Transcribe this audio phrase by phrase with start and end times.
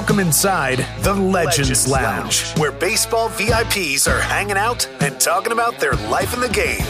[0.00, 5.52] Welcome inside the Legends, Legends Lounge, Lounge, where baseball VIPs are hanging out and talking
[5.52, 6.86] about their life in the game.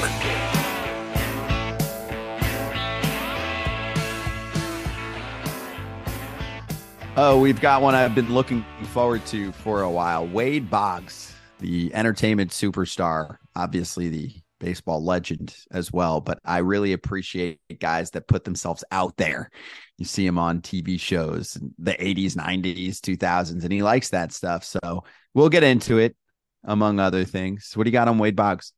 [7.17, 10.25] Oh, we've got one I've been looking forward to for a while.
[10.29, 14.31] Wade Boggs, the entertainment superstar, obviously the
[14.61, 16.21] baseball legend as well.
[16.21, 19.51] But I really appreciate guys that put themselves out there.
[19.99, 24.65] You see him on TV shows, the 80s, 90s, 2000s, and he likes that stuff.
[24.65, 25.03] So
[25.35, 26.17] we'll get into it,
[26.65, 27.73] among other things.
[27.75, 28.73] What do you got on Wade Boggs?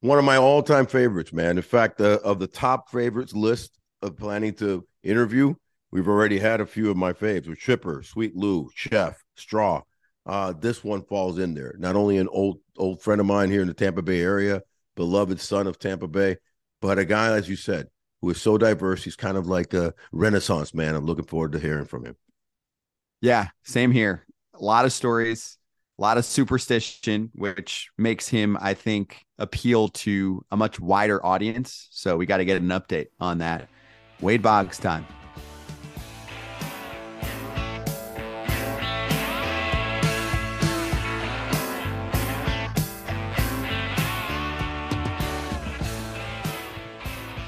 [0.00, 1.56] One of my all time favorites, man.
[1.56, 5.54] In fact, uh, of the top favorites list of planning to interview,
[5.90, 9.82] we've already had a few of my faves with Chipper, Sweet Lou, Sheff, Straw.
[10.26, 11.74] Uh, this one falls in there.
[11.78, 14.60] Not only an old old friend of mine here in the Tampa Bay area,
[14.96, 16.38] beloved son of Tampa Bay,
[16.80, 17.88] but a guy, as you said,
[18.20, 19.04] who is so diverse.
[19.04, 20.96] He's kind of like a renaissance man.
[20.96, 22.16] I'm looking forward to hearing from him.
[23.20, 24.26] Yeah, same here.
[24.54, 25.58] A lot of stories,
[25.98, 31.88] a lot of superstition, which makes him, I think, appeal to a much wider audience.
[31.90, 33.68] So we got to get an update on that.
[34.20, 35.06] Wade Boggs time.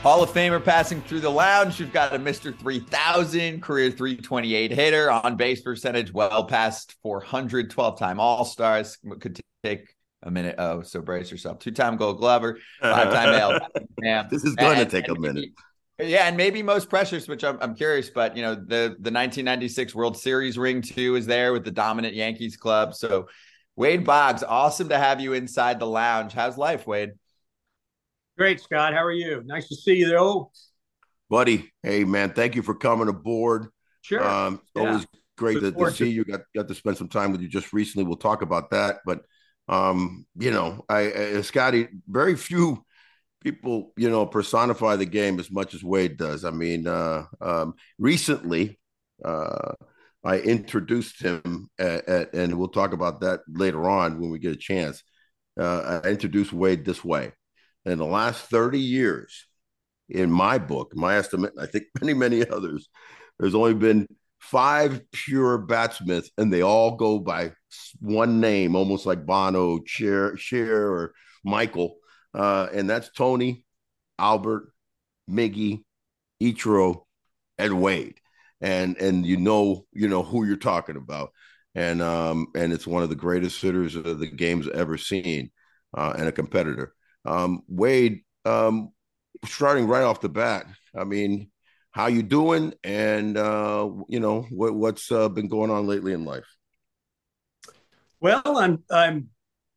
[0.03, 1.81] Hall of Famer passing through the lounge.
[1.81, 2.57] We've got a Mr.
[2.57, 8.97] 3000 career 328 hitter on base percentage, well past 412 time All Stars.
[9.19, 10.55] Could take a minute.
[10.57, 11.59] Oh, so brace yourself.
[11.59, 13.61] Two time Gold Glover, five time.
[14.31, 15.51] This is going and, to take a minute.
[15.99, 19.11] Maybe, yeah, and maybe most precious, which I'm, I'm curious, but you know the the
[19.11, 22.95] 1996 World Series ring too is there with the dominant Yankees club.
[22.95, 23.27] So
[23.75, 26.35] Wade Boggs, awesome to have you inside the lounge.
[26.35, 27.15] How's life, Wade?
[28.39, 28.95] Great, Scott.
[28.95, 29.43] How are you?
[29.45, 30.53] Nice to see you, though.
[31.29, 33.67] Buddy, hey man, thank you for coming aboard.
[34.03, 34.25] Sure.
[34.25, 34.83] Um, yeah.
[34.83, 36.25] Always great to, to, see you.
[36.25, 38.07] Got got to spend some time with you just recently.
[38.07, 39.01] We'll talk about that.
[39.05, 39.23] But
[39.67, 42.85] um, you know, I, I Scotty, very few
[43.43, 46.45] people, you know, personify the game as much as Wade does.
[46.45, 48.79] I mean, uh, um, recently,
[49.25, 49.73] uh,
[50.23, 54.53] I introduced him, at, at, and we'll talk about that later on when we get
[54.53, 55.03] a chance.
[55.59, 57.33] Uh, I introduced Wade this way
[57.91, 59.47] in the last 30 years,
[60.09, 62.89] in my book, my estimate, I think many, many others,
[63.39, 64.07] there's only been
[64.39, 67.53] five pure batsmiths, and they all go by
[68.01, 71.13] one name, almost like Bono, Cher, Cher or
[71.45, 71.97] Michael.
[72.35, 73.65] Uh, and that's Tony,
[74.19, 74.73] Albert,
[75.31, 75.85] Miggy,
[76.43, 77.05] Ichiro,
[77.59, 78.21] and Wade.
[78.61, 81.31] And and you know, you know who you're talking about.
[81.75, 85.51] And um, and it's one of the greatest hitters of the game's ever seen,
[85.97, 86.95] uh, and a competitor.
[87.25, 88.93] Um, Wade, um,
[89.45, 91.51] starting right off the bat, I mean,
[91.91, 92.75] how you doing?
[92.85, 96.47] And uh, you know what, what's uh, been going on lately in life?
[98.21, 99.29] Well, I'm I'm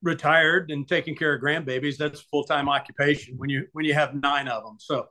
[0.01, 1.97] retired and taking care of grandbabies.
[1.97, 4.77] That's full time occupation when you when you have nine of them.
[4.79, 5.07] So,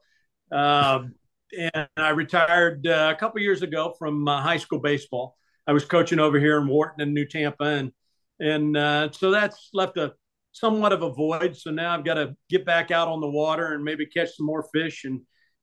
[0.52, 1.14] um,
[1.56, 5.36] and I retired uh, a couple years ago from uh, high school baseball.
[5.66, 7.92] I was coaching over here in Wharton and New Tampa, and
[8.40, 10.14] and uh, so that's left a
[10.52, 11.56] somewhat of a void.
[11.56, 14.46] So now I've got to get back out on the water and maybe catch some
[14.46, 15.20] more fish and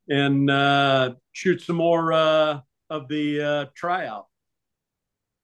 [0.09, 2.59] and uh, shoot some more uh,
[2.89, 4.27] of the uh, tryout.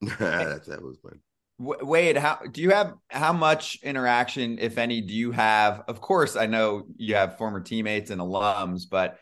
[0.00, 1.20] that, that was fun.
[1.58, 5.84] Wade, how do you have how much interaction, if any, do you have?
[5.86, 9.18] Of course, I know you have former teammates and alums, but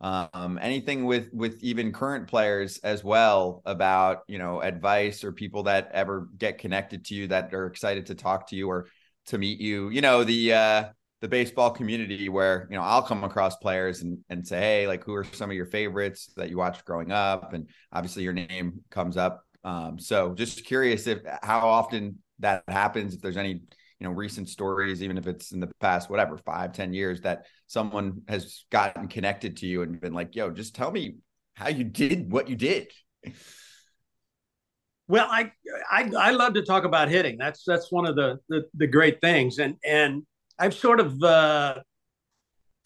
[0.00, 5.64] um, anything with with even current players as well about you know advice or people
[5.64, 8.86] that ever get connected to you that are excited to talk to you or
[9.26, 9.88] to meet you.
[9.90, 10.84] You know, the uh
[11.20, 15.04] the baseball community where, you know, I'll come across players and and say, "Hey, like
[15.04, 18.82] who are some of your favorites that you watched growing up?" And obviously your name
[18.90, 19.44] comes up.
[19.64, 23.60] Um so just curious if how often that happens if there's any
[24.02, 27.46] you know recent stories even if it's in the past whatever five ten years that
[27.68, 31.16] someone has gotten connected to you and been like yo just tell me
[31.54, 32.88] how you did what you did
[35.12, 35.52] well, I,
[35.90, 37.36] I I love to talk about hitting.
[37.36, 40.22] That's that's one of the the, the great things, and and
[40.58, 41.80] I've sort of uh,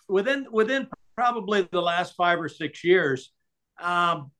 [0.08, 3.30] within within probably the last five or six years,
[3.80, 4.32] um,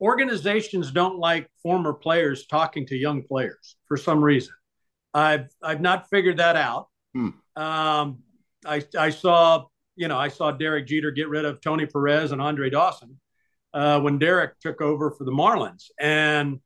[0.00, 4.54] organizations don't like former players talking to young players for some reason.
[5.12, 6.88] I've I've not figured that out.
[7.12, 7.28] Hmm.
[7.56, 8.20] Um,
[8.64, 9.66] I I saw
[9.96, 13.20] you know I saw Derek Jeter get rid of Tony Perez and Andre Dawson
[13.74, 16.58] uh, when Derek took over for the Marlins, and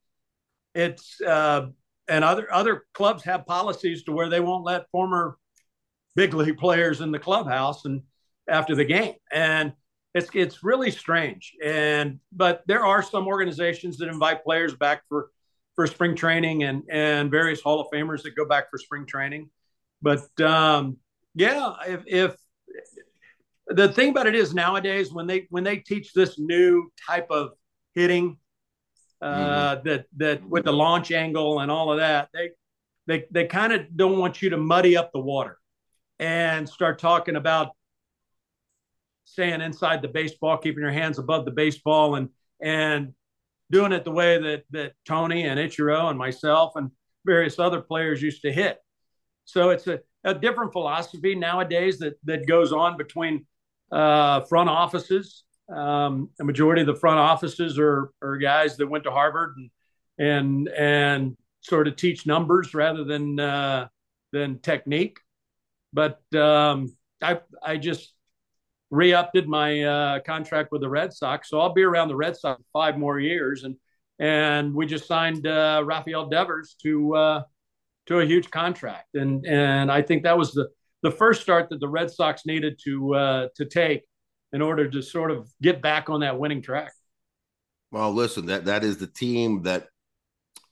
[0.75, 1.67] it's uh,
[2.09, 5.38] and other other clubs have policies to where they won't let former
[6.17, 8.03] big league players in the clubhouse and
[8.49, 9.15] after the game.
[9.32, 9.73] And
[10.15, 11.53] it's it's really strange.
[11.62, 15.31] And but there are some organizations that invite players back for
[15.75, 19.50] for spring training and and various Hall of Famers that go back for spring training.
[20.03, 20.99] But um,
[21.35, 22.37] yeah, if, if
[23.69, 27.50] the thing about it is nowadays when they when they teach this new type of
[27.94, 28.37] hitting
[29.25, 29.88] uh, mm-hmm.
[29.88, 32.50] that that with the launch angle and all of that, they
[33.06, 35.59] they they kind of don't want you to muddy up the water
[36.19, 37.71] and start talking about
[39.25, 42.29] staying inside the baseball, keeping your hands above the baseball, and
[42.61, 43.15] and
[43.71, 46.91] doing it the way that that Tony and Ichiro and myself and
[47.25, 48.77] various other players used to hit.
[49.47, 53.47] So it's a, a different philosophy nowadays that that goes on between
[53.91, 55.44] uh, front offices.
[55.69, 59.71] Um, a majority of the front offices are are guys that went to Harvard and
[60.19, 63.89] and and sort of teach numbers rather than uh,
[64.33, 65.19] than technique.
[65.93, 68.13] But um, I I just
[68.91, 72.63] re-upped my uh, contract with the Red Sox, so I'll be around the Red Sox
[72.73, 73.77] five more years, and
[74.19, 77.43] and we just signed uh, Rafael Devers to uh,
[78.07, 80.69] to a huge contract, and and I think that was the
[81.03, 84.05] the first start that the Red Sox needed to uh, to take
[84.55, 86.93] in order to sort of get back on that winning track.
[87.91, 89.89] Well, listen, that that is the team that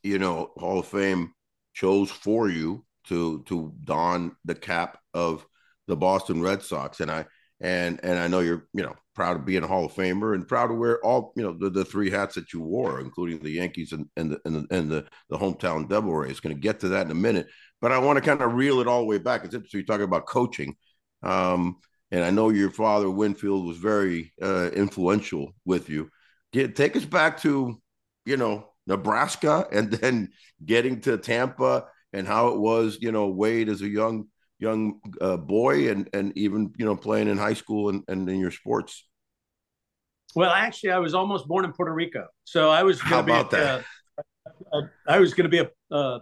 [0.03, 1.35] you know Hall of Fame
[1.75, 5.45] chose for you to to don the cap of
[5.89, 7.27] the Boston Red Sox, and I
[7.61, 10.47] and and I know you're you know proud of being a Hall of Famer and
[10.47, 13.51] proud to wear all you know the, the three hats that you wore, including the
[13.51, 16.39] Yankees and and the and the, and the, the hometown Devil Rays.
[16.39, 17.49] Going to get to that in a minute,
[17.81, 19.45] but I want to kind of reel it all the way back.
[19.45, 20.77] It's interesting you talking about coaching,
[21.25, 21.79] um,
[22.13, 26.11] and I know your father Winfield was very uh, influential with you.
[26.53, 27.81] Get take us back to
[28.27, 30.29] you know Nebraska and then
[30.65, 34.27] getting to Tampa and how it was you know Wade as a young
[34.59, 38.39] young uh, boy and and even you know playing in high school and, and in
[38.39, 39.09] your sports.
[40.35, 42.27] Well actually i was almost born in puerto rico.
[42.45, 43.85] So i was how about be, that?
[44.73, 46.19] uh, I was going to be a uh,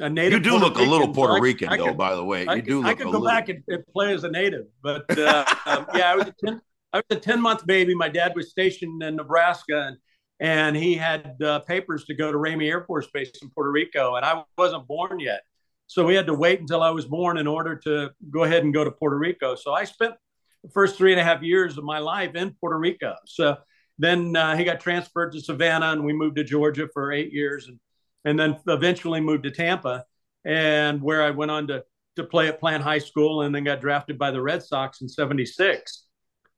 [0.00, 0.32] a native.
[0.32, 1.86] You do Puerto look Rican, a little Puerto so Rican, I, though.
[1.86, 2.78] could, by the way, you do.
[2.78, 3.26] Look I could go little...
[3.26, 6.60] back and, and, play as a native, but uh, um, yeah, I was a ten.
[6.92, 7.94] I was a ten month baby.
[7.94, 9.96] My dad was stationed in Nebraska, and
[10.40, 14.16] and he had uh, papers to go to Ramey Air Force Base in Puerto Rico,
[14.16, 15.42] and I wasn't born yet.
[15.86, 18.72] So we had to wait until I was born in order to go ahead and
[18.72, 19.54] go to Puerto Rico.
[19.54, 20.14] So I spent
[20.62, 23.14] the first three and a half years of my life in Puerto Rico.
[23.26, 23.58] So
[23.98, 27.68] then uh, he got transferred to Savannah, and we moved to Georgia for eight years,
[27.68, 27.78] and
[28.24, 30.04] and then eventually moved to Tampa,
[30.44, 31.84] and where I went on to
[32.16, 35.08] to play at Plant High School, and then got drafted by the Red Sox in
[35.08, 36.04] '76.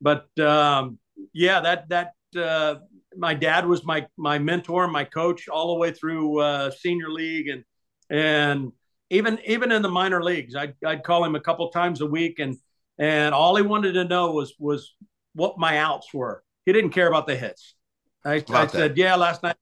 [0.00, 0.98] But um,
[1.32, 2.76] yeah, that that uh,
[3.16, 7.48] my dad was my my mentor, my coach all the way through uh, senior league,
[7.48, 7.64] and
[8.10, 8.72] and
[9.10, 12.38] even even in the minor leagues, I'd, I'd call him a couple times a week,
[12.38, 12.56] and
[12.98, 14.94] and all he wanted to know was was
[15.34, 16.42] what my outs were.
[16.64, 17.74] He didn't care about the hits.
[18.24, 19.56] I, I said, yeah, last night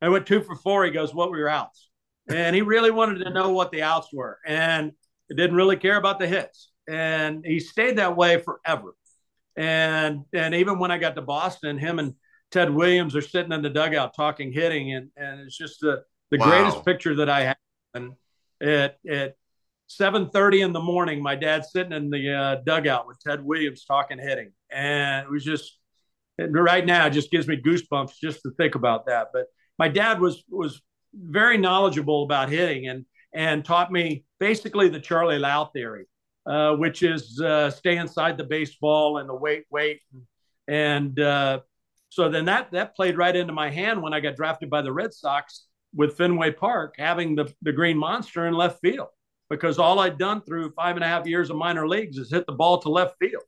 [0.00, 0.84] I went two for four.
[0.84, 1.88] He goes, what were your outs?
[2.28, 4.92] And he really wanted to know what the outs were, and
[5.30, 6.70] didn't really care about the hits.
[6.88, 8.94] And he stayed that way forever.
[9.56, 12.14] And and even when I got to Boston, him and
[12.50, 16.38] Ted Williams are sitting in the dugout talking hitting, and and it's just the the
[16.38, 16.46] wow.
[16.46, 17.56] greatest picture that I have.
[17.94, 18.12] And
[18.62, 19.34] at at
[19.88, 24.18] 7:30 in the morning, my dad's sitting in the uh, dugout with Ted Williams talking
[24.18, 25.78] hitting, and it was just
[26.38, 29.28] right now it just gives me goosebumps just to think about that.
[29.32, 29.46] But
[29.78, 30.80] my dad was was
[31.14, 33.04] very knowledgeable about hitting and
[33.34, 36.06] and taught me basically the Charlie Lau theory,
[36.46, 40.00] uh, which is uh, stay inside the baseball and the wait, wait,
[40.66, 41.60] and uh,
[42.08, 44.92] so then that that played right into my hand when I got drafted by the
[44.92, 49.08] Red Sox with Fenway Park having the, the green monster in left field.
[49.50, 52.44] Because all I'd done through five and a half years of minor leagues is hit
[52.44, 53.44] the ball to left field.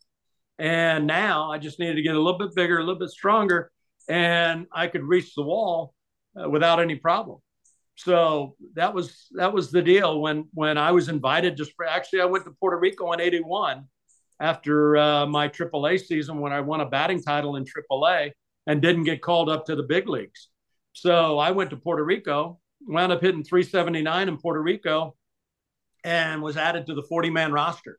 [0.58, 3.70] And now I just needed to get a little bit bigger, a little bit stronger,
[4.08, 5.94] and I could reach the wall
[6.34, 7.38] without any problem.
[7.96, 12.24] So that was that was the deal when when I was invited to actually I
[12.24, 13.84] went to Puerto Rico in '81
[14.40, 18.32] after uh, my AAA season when I won a batting title in AAA
[18.66, 20.48] and didn't get called up to the big leagues.
[20.92, 25.14] So I went to Puerto Rico, wound up hitting 379 in Puerto Rico,
[26.04, 27.98] and was added to the 40 man roster.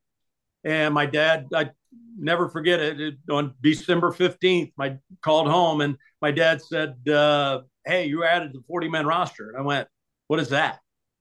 [0.64, 1.72] And my dad, I
[2.18, 7.62] never forget it, it, on December 15th, I called home and my dad said, uh,
[7.86, 9.50] Hey, you added to the 40 man roster.
[9.50, 9.88] And I went,
[10.28, 10.80] What is that?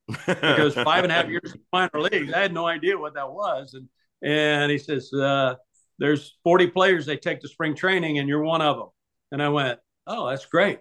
[0.08, 3.30] because five and a half years in minor leagues, I had no idea what that
[3.30, 3.74] was.
[3.74, 3.88] And
[4.22, 5.54] and he says, uh,
[5.98, 8.88] There's 40 players they take to spring training, and you're one of them.
[9.32, 10.80] And I went, Oh, that's great.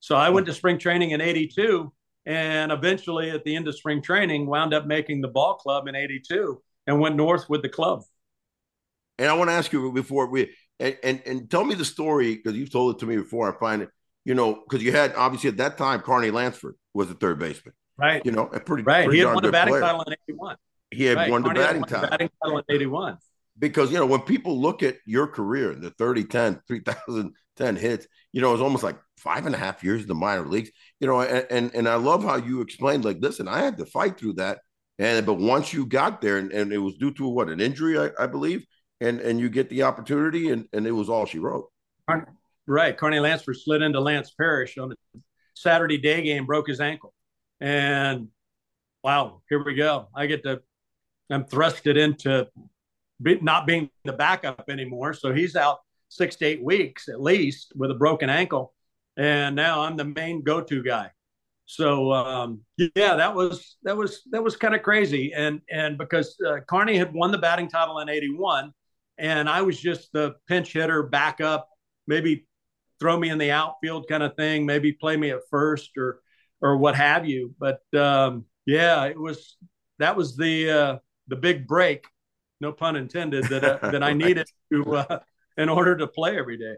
[0.00, 1.92] So I went to spring training in 82
[2.26, 5.94] and eventually at the end of spring training wound up making the ball club in
[5.94, 8.02] 82 and went north with the club.
[9.18, 10.50] And I want to ask you before we
[10.80, 13.54] And and, and tell me the story because you've told it to me before.
[13.54, 13.90] I find it,
[14.24, 17.74] you know, because you had obviously at that time Carney Lansford was the third baseman.
[17.96, 18.24] Right.
[18.24, 19.04] You know, a pretty right.
[19.04, 19.82] Pretty he had won the batting player.
[19.82, 20.56] title in '81.
[20.90, 21.30] He had right.
[21.30, 22.10] won, the batting, won title.
[22.10, 23.18] batting title in '81.
[23.58, 28.40] Because you know when people look at your career, the 30, 10, 3,010 hits, you
[28.40, 30.70] know, it's almost like five and a half years in the minor leagues.
[30.98, 33.86] You know, and, and and I love how you explained like, listen, I had to
[33.86, 34.58] fight through that.
[34.98, 37.98] And but once you got there, and, and it was due to what an injury,
[37.98, 38.64] I, I believe,
[39.00, 41.70] and and you get the opportunity, and and it was all she wrote.
[42.66, 45.18] Right, Carney Lansford slid into Lance Parrish on a
[45.54, 47.12] Saturday day game, broke his ankle,
[47.60, 48.28] and
[49.02, 50.08] wow, here we go.
[50.14, 50.62] I get to,
[51.30, 52.48] I'm thrusted into
[53.20, 55.12] be, not being the backup anymore.
[55.12, 58.72] So he's out six to eight weeks at least with a broken ankle,
[59.16, 61.10] and now I'm the main go-to guy.
[61.66, 66.36] So um, yeah, that was that was that was kind of crazy, and and because
[66.46, 68.72] uh, Carney had won the batting title in '81,
[69.18, 71.68] and I was just the pinch hitter, backup,
[72.06, 72.46] maybe
[73.00, 76.20] throw me in the outfield kind of thing, maybe play me at first or
[76.60, 77.54] or what have you.
[77.58, 79.56] But um, yeah, it was
[79.98, 80.98] that was the uh,
[81.28, 82.06] the big break,
[82.60, 85.18] no pun intended, that uh, that I needed to uh,
[85.56, 86.74] in order to play every day.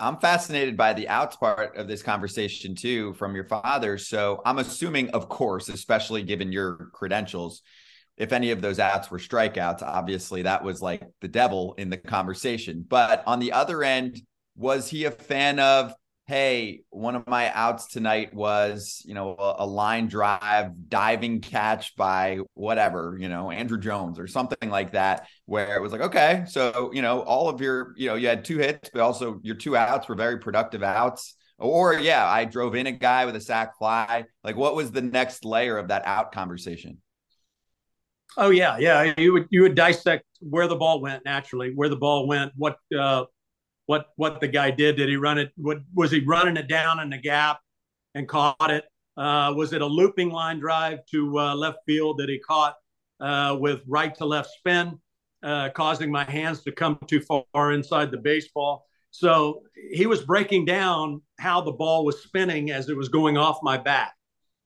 [0.00, 3.98] I'm fascinated by the outs part of this conversation too from your father.
[3.98, 7.62] So I'm assuming, of course, especially given your credentials,
[8.16, 11.96] if any of those outs were strikeouts, obviously that was like the devil in the
[11.96, 12.84] conversation.
[12.86, 14.22] But on the other end,
[14.58, 15.94] was he a fan of
[16.26, 21.96] hey one of my outs tonight was you know a, a, line drive diving catch
[21.96, 26.44] by whatever you know Andrew jones or something like that where it was like okay
[26.46, 29.54] so you know all of your you know you had two hits but also your
[29.54, 31.34] two outs were very productive outs.
[31.60, 34.24] Or yeah i drove in a guy with a sac fly.
[34.44, 36.98] Like what was the next layer of that out conversation?
[38.36, 39.14] Oh yeah yeah.
[39.16, 42.76] You would you would dissect where the ball went naturally where the ball went what
[42.96, 43.24] uh
[43.88, 44.96] what what the guy did.
[44.96, 45.50] Did he run it?
[45.56, 47.58] What was he running it down in the gap
[48.14, 48.84] and caught it?
[49.16, 52.76] Uh, was it a looping line drive to uh, left field that he caught
[53.18, 54.98] uh, with right to left spin,
[55.42, 58.86] uh, causing my hands to come too far inside the baseball?
[59.10, 63.58] So he was breaking down how the ball was spinning as it was going off
[63.62, 64.12] my bat.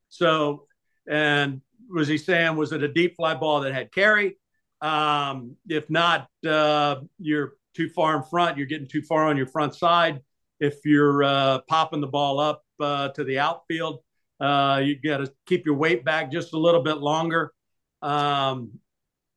[0.09, 0.67] So,
[1.09, 4.37] and was he saying was it a deep fly ball that had carry?
[4.81, 9.47] Um, if not, uh, you're too far in front, you're getting too far on your
[9.47, 10.21] front side.
[10.61, 14.02] If you're uh, popping the ball up uh, to the outfield,
[14.41, 17.52] uh, you got to keep your weight back just a little bit longer.
[18.00, 18.73] Um,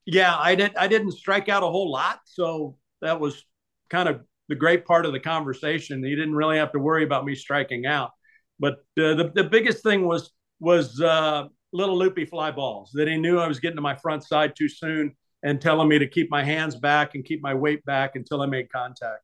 [0.05, 3.43] yeah, I didn't I didn't strike out a whole lot, so that was
[3.89, 6.03] kind of the great part of the conversation.
[6.03, 8.11] You didn't really have to worry about me striking out,
[8.59, 13.17] but uh, the the biggest thing was was uh, little loopy fly balls that he
[13.17, 15.15] knew I was getting to my front side too soon
[15.45, 18.47] and telling me to keep my hands back and keep my weight back until I
[18.47, 19.21] made contact.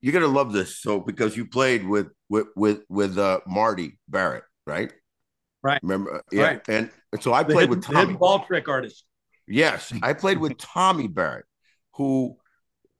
[0.00, 4.42] You're gonna love this, so because you played with with with with uh, Marty Barrett,
[4.66, 4.92] right?
[5.62, 5.78] Right.
[5.80, 6.22] Remember?
[6.32, 6.42] Yeah.
[6.42, 6.68] Right.
[6.68, 6.90] And,
[7.20, 8.14] so I played hidden, with Tommy.
[8.14, 9.04] ball trick artist.
[9.46, 11.44] Yes, I played with Tommy Barrett,
[11.94, 12.36] who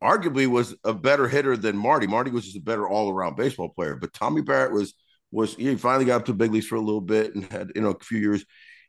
[0.01, 2.07] arguably was a better hitter than Marty.
[2.07, 4.95] Marty was just a better all around baseball player, but Tommy Barrett was
[5.33, 7.81] was he finally got up to big leagues for a little bit and had you
[7.81, 8.45] know a few years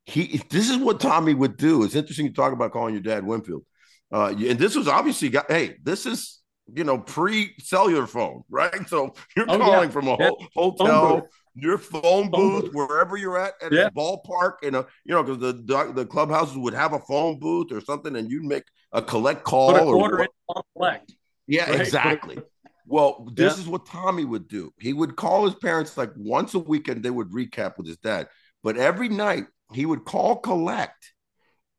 [0.06, 1.84] he this is what Tommy would do.
[1.84, 3.66] It's interesting to talk about calling your dad Winfield.
[4.12, 6.42] Uh, and this was obviously got hey, this is
[6.74, 8.88] you know pre-cellular phone, right?
[8.88, 9.94] So you're oh, calling yeah.
[9.94, 10.30] from a yeah.
[10.56, 13.88] hotel, your phone booth, wherever you're at at yeah.
[13.88, 17.72] a ballpark, and a, you know because the the clubhouses would have a phone booth
[17.72, 20.28] or something, and you'd make a collect call a or
[20.76, 21.16] collect.
[21.48, 21.80] Yeah, right?
[21.80, 22.40] exactly.
[22.86, 24.74] Well, this is what Tommy would do.
[24.78, 27.98] He would call his parents like once a week, and they would recap with his
[27.98, 28.28] dad.
[28.62, 31.14] But every night he would call collect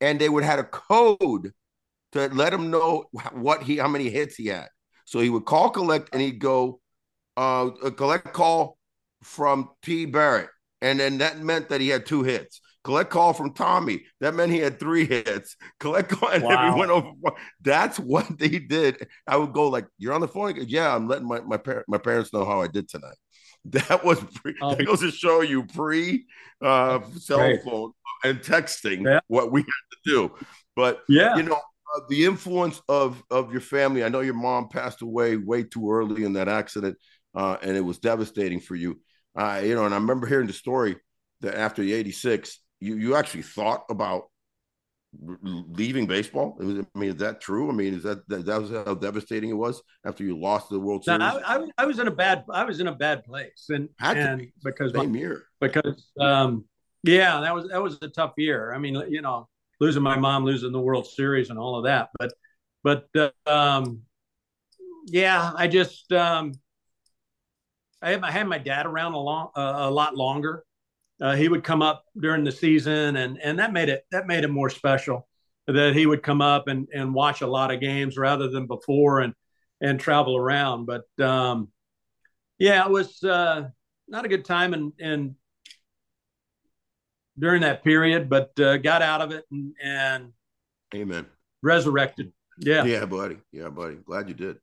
[0.01, 1.53] and they would have a code
[2.13, 4.69] to let him know what he how many hits he had.
[5.05, 6.81] So he would call collect and he'd go
[7.37, 8.79] uh a collect call
[9.23, 10.51] from T Barrett.
[10.81, 12.61] And then that meant that he had two hits.
[12.85, 14.05] Collect call from Tommy.
[14.21, 15.57] That meant he had three hits.
[15.81, 16.77] Collect call and wow.
[16.77, 17.11] went over.
[17.63, 19.09] That's what they did.
[19.27, 21.99] I would go like, "You're on the phone." Yeah, I'm letting my my, par- my
[21.99, 23.17] parents know how I did tonight.
[23.67, 26.27] That was pre, um, that goes to show you pre
[26.63, 27.63] uh, cell right.
[27.65, 29.21] phone and texting yeah.
[29.29, 30.35] what we had to do.
[30.77, 34.05] But yeah, you know uh, the influence of of your family.
[34.05, 36.99] I know your mom passed away way too early in that accident,
[37.35, 39.01] uh, and it was devastating for you.
[39.35, 40.97] Uh, you know, and I remember hearing the story
[41.41, 44.25] that after the '86, you you actually thought about
[45.43, 46.57] leaving baseball?
[46.59, 47.69] Was, I mean, is that true?
[47.71, 50.79] I mean, is that that, that was how devastating it was after you lost the
[50.79, 51.21] World Series?
[51.21, 53.89] No, I, I, I, was in a bad I was in a bad place, and
[54.01, 54.53] and be.
[54.63, 56.65] because same my, year because um
[57.03, 58.73] yeah that was that was a tough year.
[58.73, 59.49] I mean, you know,
[59.81, 62.33] losing my mom, losing the World Series, and all of that, but
[62.83, 64.03] but uh, um
[65.07, 66.53] yeah, I just um,
[68.01, 70.65] I had, I had my dad around a long uh, a lot longer.
[71.25, 74.45] Uh, he would come up during the season, and and that made it that made
[74.45, 75.27] it more special.
[75.67, 79.21] That he would come up and and watch a lot of games rather than before,
[79.21, 79.33] and
[79.81, 80.85] and travel around.
[80.85, 81.69] But um,
[82.59, 83.69] yeah, it was uh,
[84.07, 85.35] not a good time, and and
[87.39, 90.33] during that period, but uh, got out of it and, and
[90.95, 91.25] amen
[91.63, 92.35] resurrected.
[92.59, 93.39] Yeah, yeah, buddy.
[93.51, 93.95] Yeah, buddy.
[93.95, 94.59] Glad you did.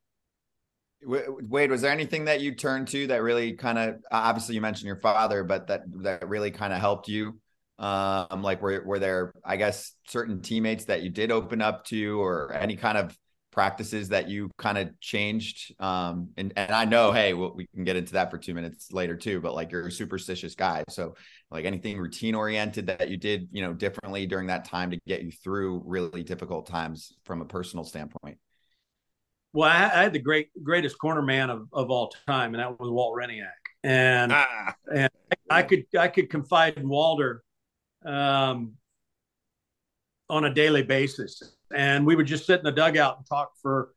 [1.03, 4.87] Wade, was there anything that you turned to that really kind of obviously you mentioned
[4.87, 7.39] your father, but that that really kind of helped you?
[7.79, 12.21] Um, like were were there, I guess, certain teammates that you did open up to,
[12.21, 13.17] or any kind of
[13.51, 15.73] practices that you kind of changed?
[15.79, 18.93] Um and and i know hey well, we can get into that for two minutes
[18.93, 20.83] later too but like you're a superstitious guy.
[20.89, 21.15] So
[21.49, 25.23] like anything routine oriented that you did you know differently during that time to get
[25.23, 28.37] you through really difficult times from a personal standpoint
[29.53, 32.79] well i, I had the great greatest corner man of, of all time and that
[32.79, 33.49] was walt Hriniak
[33.83, 34.75] and ah.
[34.93, 35.09] and
[35.49, 37.43] i could i could confide in walter
[38.05, 38.73] um
[40.29, 43.93] on a daily basis and we would just sit in the dugout and talk for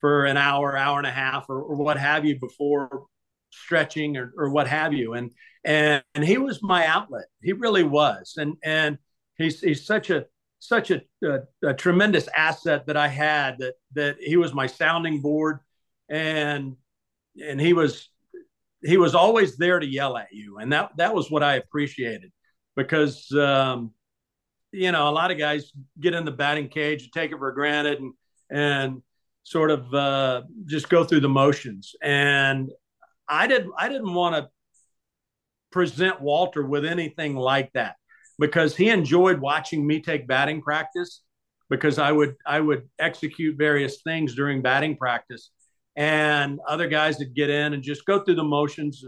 [0.00, 3.06] for an hour, hour and a half, or, or what have you before
[3.50, 5.14] stretching or, or what have you.
[5.14, 5.30] And
[5.64, 7.26] and and he was my outlet.
[7.42, 8.34] He really was.
[8.36, 8.98] And and
[9.36, 10.26] he's he's such a
[10.68, 15.20] such a, a, a tremendous asset that I had that that he was my sounding
[15.20, 15.60] board
[16.08, 16.76] and
[17.42, 18.08] and he was
[18.82, 22.32] he was always there to yell at you and that that was what I appreciated
[22.76, 23.92] because um,
[24.76, 27.52] you know, a lot of guys get in the batting cage and take it for
[27.52, 28.12] granted and
[28.50, 29.02] and
[29.42, 31.94] sort of uh, just go through the motions.
[32.02, 32.70] And
[33.28, 34.50] I didn't I didn't want to
[35.70, 37.96] present Walter with anything like that
[38.38, 41.22] because he enjoyed watching me take batting practice
[41.70, 45.50] because I would I would execute various things during batting practice
[45.96, 49.04] and other guys would get in and just go through the motions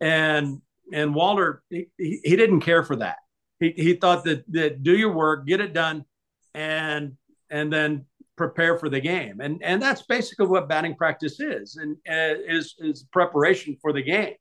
[0.00, 0.60] and
[0.92, 3.16] and Walter he, he didn't care for that
[3.62, 6.04] he, he thought that that do your work, get it done,
[6.52, 7.12] and
[7.48, 8.04] and then
[8.36, 9.40] prepare for the game.
[9.40, 14.02] And and that's basically what batting practice is, and uh, is is preparation for the
[14.02, 14.34] game.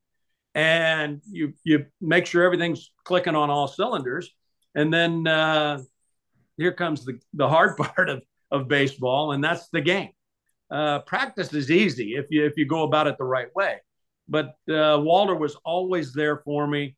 [0.55, 4.29] And you you make sure everything's clicking on all cylinders,
[4.75, 5.79] and then uh,
[6.57, 10.11] here comes the the hard part of of baseball, and that's the game.
[10.69, 13.77] Uh, practice is easy if you if you go about it the right way.
[14.27, 16.95] But uh, Walter was always there for me,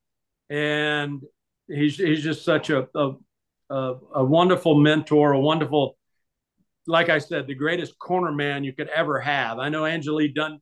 [0.50, 1.22] and
[1.68, 3.14] he's he's just such a, a
[3.70, 5.98] a, wonderful mentor, a wonderful,
[6.88, 9.60] like I said, the greatest corner man you could ever have.
[9.60, 10.62] I know Angelo Dun-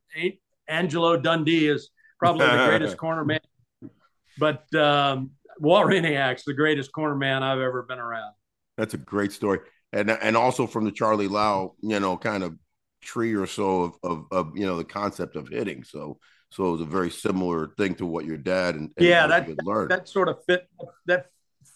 [0.68, 3.40] Angelo Dundee is probably the greatest corner man,
[4.38, 8.32] but um, Walt Hriniak's the greatest corner man I've ever been around.
[8.76, 9.60] That's a great story,
[9.92, 12.56] and and also from the Charlie Lau, you know, kind of
[13.02, 15.84] tree or so of, of, of you know the concept of hitting.
[15.84, 16.18] So
[16.50, 19.48] so it was a very similar thing to what your dad and, and yeah, that
[19.64, 19.90] learned.
[19.90, 20.68] that sort of fit
[21.06, 21.26] that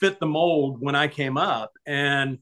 [0.00, 2.38] fit the mold when I came up, and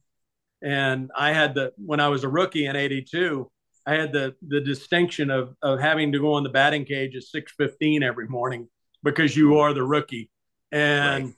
[0.62, 3.50] and I had the when I was a rookie in '82,
[3.86, 7.22] I had the the distinction of of having to go in the batting cage at
[7.22, 8.68] 6:15 every morning
[9.02, 10.30] because you are the rookie,
[10.74, 11.34] and right.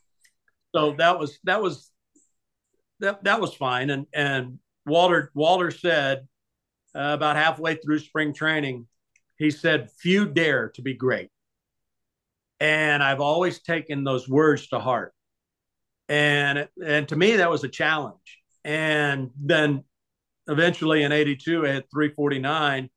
[0.74, 1.90] so that was that was
[3.00, 6.26] that that was fine, and and Walter Walter said
[6.94, 8.86] uh, about halfway through spring training
[9.36, 11.30] he said, Few dare to be great.
[12.58, 15.12] And I've always taken those words to heart.
[16.08, 18.40] And, and to me, that was a challenge.
[18.64, 19.84] And then
[20.46, 22.88] eventually in 82, I had 349,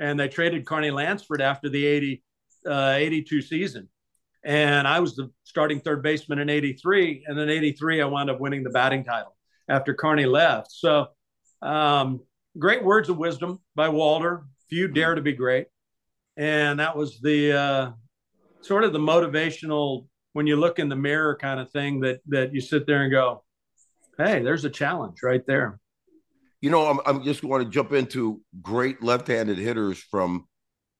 [0.00, 2.22] and they traded Carney Lansford after the 80,
[2.66, 3.88] uh, 82 season.
[4.44, 7.24] And I was the starting third baseman in 83.
[7.26, 9.36] And then 83, I wound up winning the batting title
[9.68, 10.72] after Carney left.
[10.72, 11.06] So,
[11.60, 12.20] um,
[12.58, 14.44] great words of wisdom by Walter.
[14.68, 15.66] Few dare to be great
[16.36, 17.90] and that was the uh,
[18.62, 22.54] sort of the motivational when you look in the mirror kind of thing that that
[22.54, 23.44] you sit there and go,
[24.16, 25.78] "Hey, there's a challenge right there."
[26.60, 30.46] You know, I'm, I'm just going to jump into great left-handed hitters from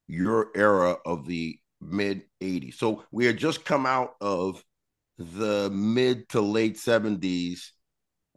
[0.07, 2.75] your era of the mid 80s.
[2.75, 4.63] So we had just come out of
[5.17, 7.69] the mid to late 70s.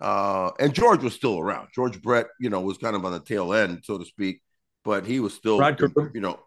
[0.01, 1.69] Uh, and George was still around.
[1.75, 4.43] George Brett, you know, was kind of on the tail end, so to speak,
[4.85, 5.81] but he was still, Rod
[6.15, 6.39] you know,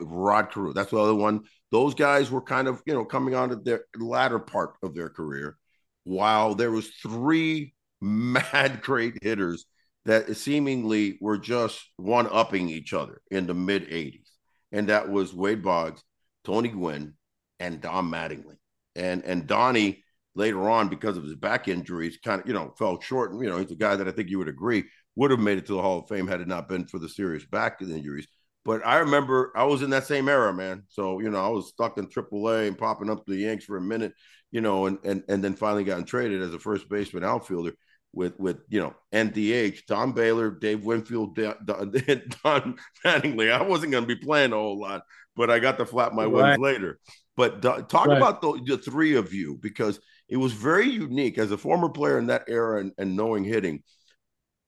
[0.00, 0.72] Rod Carew.
[0.72, 1.44] That's the other one.
[1.70, 5.08] Those guys were kind of, you know, coming on to their latter part of their
[5.08, 5.56] career,
[6.02, 9.66] while there was three mad great hitters
[10.04, 14.28] that seemingly were just one upping each other in the mid 80s.
[14.72, 16.02] And that was Wade Boggs,
[16.44, 17.14] Tony Gwynn,
[17.60, 18.56] and Don Mattingly.
[18.96, 20.04] And and Donnie
[20.34, 23.32] later on, because of his back injuries, kind of, you know, fell short.
[23.32, 24.84] And, you know, he's a guy that I think you would agree
[25.16, 27.08] would have made it to the Hall of Fame had it not been for the
[27.08, 28.26] serious back injuries.
[28.64, 30.84] but I remember I was in that same era, man.
[30.88, 33.76] So you know, I was stuck in AAA and popping up to the Yanks for
[33.76, 34.12] a minute,
[34.50, 37.72] you know, and and and then finally gotten traded as a first baseman outfielder
[38.14, 43.52] with with you know NDH, Don Baylor, Dave Winfield, Don, Don Mattingly.
[43.52, 45.02] I wasn't going to be playing a whole lot,
[45.36, 46.32] but I got to flap my right.
[46.32, 46.98] wings later.
[47.36, 48.16] But talk right.
[48.16, 49.98] about the, the three of you because
[50.28, 53.82] it was very unique as a former player in that era and, and knowing hitting.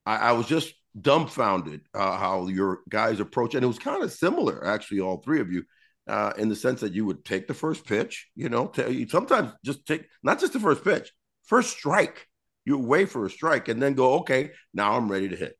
[0.04, 4.12] I, I, was just dumbfounded uh, how your guys approach, and it was kind of
[4.12, 5.64] similar, actually, all three of you,
[6.08, 9.52] uh, in the sense that you would take the first pitch, you know, t- sometimes
[9.64, 11.12] just take not just the first pitch,
[11.44, 12.26] first strike.
[12.66, 15.56] You wait for a strike and then go, okay, now I'm ready to hit.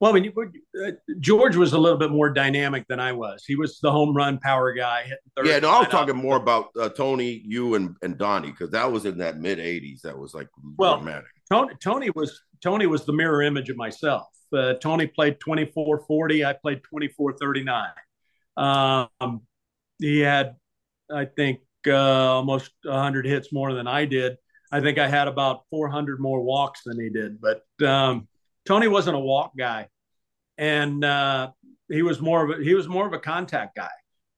[0.00, 0.32] Well, I mean,
[0.84, 3.44] uh, George was a little bit more dynamic than I was.
[3.46, 5.10] He was the home run power guy.
[5.44, 8.90] yeah, no, I was talking more about uh, Tony, you, and and Donnie because that
[8.90, 10.00] was in that mid '80s.
[10.02, 11.28] That was like well, dramatic.
[11.50, 14.26] Tony, Tony was Tony was the mirror image of myself.
[14.52, 16.46] Uh, Tony played 24-40.
[16.46, 17.92] I played 24-39.
[18.56, 19.40] Um,
[19.98, 20.56] he had,
[21.10, 24.36] I think, uh, almost 100 hits more than I did.
[24.74, 27.40] I think I had about 400 more walks than he did.
[27.40, 28.26] But um,
[28.66, 29.86] Tony wasn't a walk guy,
[30.58, 31.52] and uh,
[31.88, 33.92] he was more of a, he was more of a contact guy,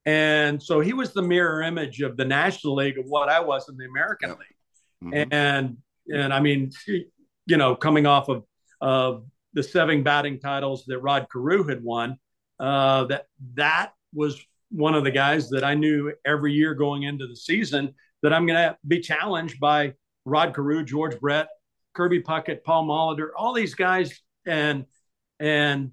[0.05, 3.71] and so he was the mirror image of the National League of what I was
[3.71, 4.39] in the American yep.
[4.39, 5.33] League, mm-hmm.
[5.33, 5.79] and
[6.13, 8.45] and I mean, you know, coming off of
[8.83, 12.19] of the seven batting titles that Rod Carew had won,
[12.61, 14.39] uh, that that was
[14.71, 18.45] one of the guys that I knew every year going into the season that I'm
[18.45, 19.95] going to be challenged by
[20.27, 21.49] Rod Carew, George Brett,
[21.95, 24.85] Kirby Puckett, Paul Molitor, all these guys, and
[25.41, 25.93] and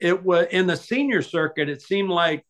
[0.00, 1.68] it was in the senior circuit.
[1.68, 2.44] It seemed like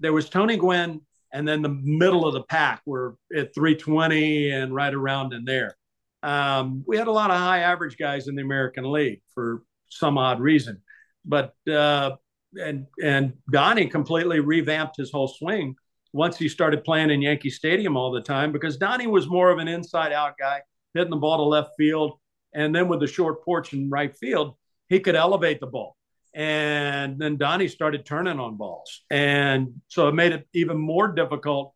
[0.00, 1.00] there was Tony Gwynn,
[1.32, 5.76] and then the middle of the pack were at 320 and right around in there.
[6.22, 10.18] Um, we had a lot of high average guys in the American League for some
[10.18, 10.82] odd reason,
[11.24, 12.16] but uh,
[12.60, 15.76] and and Donnie completely revamped his whole swing
[16.12, 19.58] once he started playing in Yankee Stadium all the time because Donnie was more of
[19.58, 20.60] an inside out guy
[20.94, 22.18] hitting the ball to left field.
[22.54, 24.56] And then with the short porch in right field,
[24.88, 25.96] he could elevate the ball.
[26.34, 29.04] And then Donnie started turning on balls.
[29.10, 31.74] And so it made it even more difficult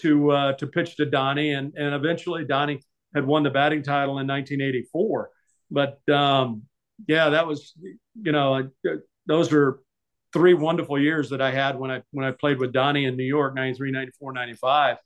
[0.00, 1.52] to uh, to pitch to Donnie.
[1.52, 2.82] And, and eventually Donnie
[3.14, 5.30] had won the batting title in 1984.
[5.70, 6.62] But um,
[7.06, 7.74] yeah, that was,
[8.22, 8.70] you know,
[9.26, 9.80] those are
[10.32, 13.24] three wonderful years that I had when I when I played with Donnie in New
[13.24, 14.96] York, 93, 94, 95.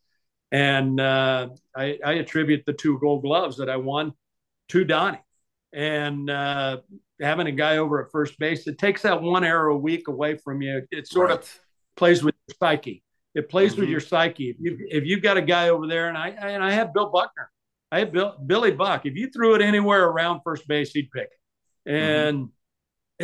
[0.53, 4.13] And uh, I, I, attribute the two gold gloves that I won
[4.69, 5.19] to Donnie.
[5.73, 6.79] And uh,
[7.21, 10.37] having a guy over at first base, it takes that one error a week away
[10.37, 10.83] from you.
[10.93, 11.39] It sort right.
[11.41, 11.61] of
[11.97, 13.03] plays with your psyche.
[13.35, 13.81] It plays mm-hmm.
[13.81, 14.51] with your psyche.
[14.51, 17.11] If you if you've got a guy over there, and I and I have Bill
[17.11, 17.51] Buckner,
[17.91, 19.07] I have Bill, Billy Buck.
[19.07, 21.91] If you threw it anywhere around first base, he'd pick it.
[21.91, 21.97] Mm-hmm.
[21.97, 22.54] And mm-hmm.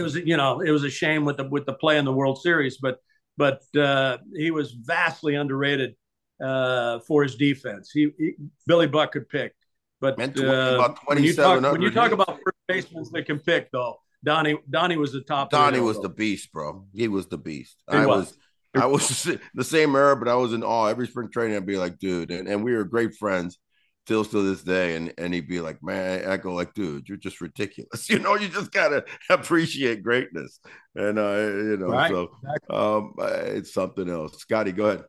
[0.01, 2.13] It was you know it was a shame with the with the play in the
[2.13, 2.99] World Series, but
[3.37, 5.95] but uh, he was vastly underrated
[6.43, 7.91] uh, for his defense.
[7.93, 8.35] He, he,
[8.67, 9.55] Billy Buck could pick,
[10.01, 13.99] but uh, when you talk when you talk about first basemen that can pick, though,
[14.25, 15.51] Donnie Donnie was the top.
[15.51, 16.87] Donnie was the beast, bro.
[16.93, 17.77] He was the beast.
[17.91, 18.27] He I was.
[18.27, 18.37] was.
[18.73, 20.87] I was the same era, but I was in awe.
[20.87, 23.59] Every spring training, I'd be like, dude, and, and we were great friends
[24.07, 24.97] still to this day.
[24.97, 28.09] And and he'd be like, man, I go like, dude, you're just ridiculous.
[28.11, 30.61] You know, you just gotta appreciate greatness.
[30.95, 32.11] And uh, you know, right.
[32.11, 32.31] so
[32.71, 34.39] um, it's something else.
[34.39, 35.05] Scotty, go ahead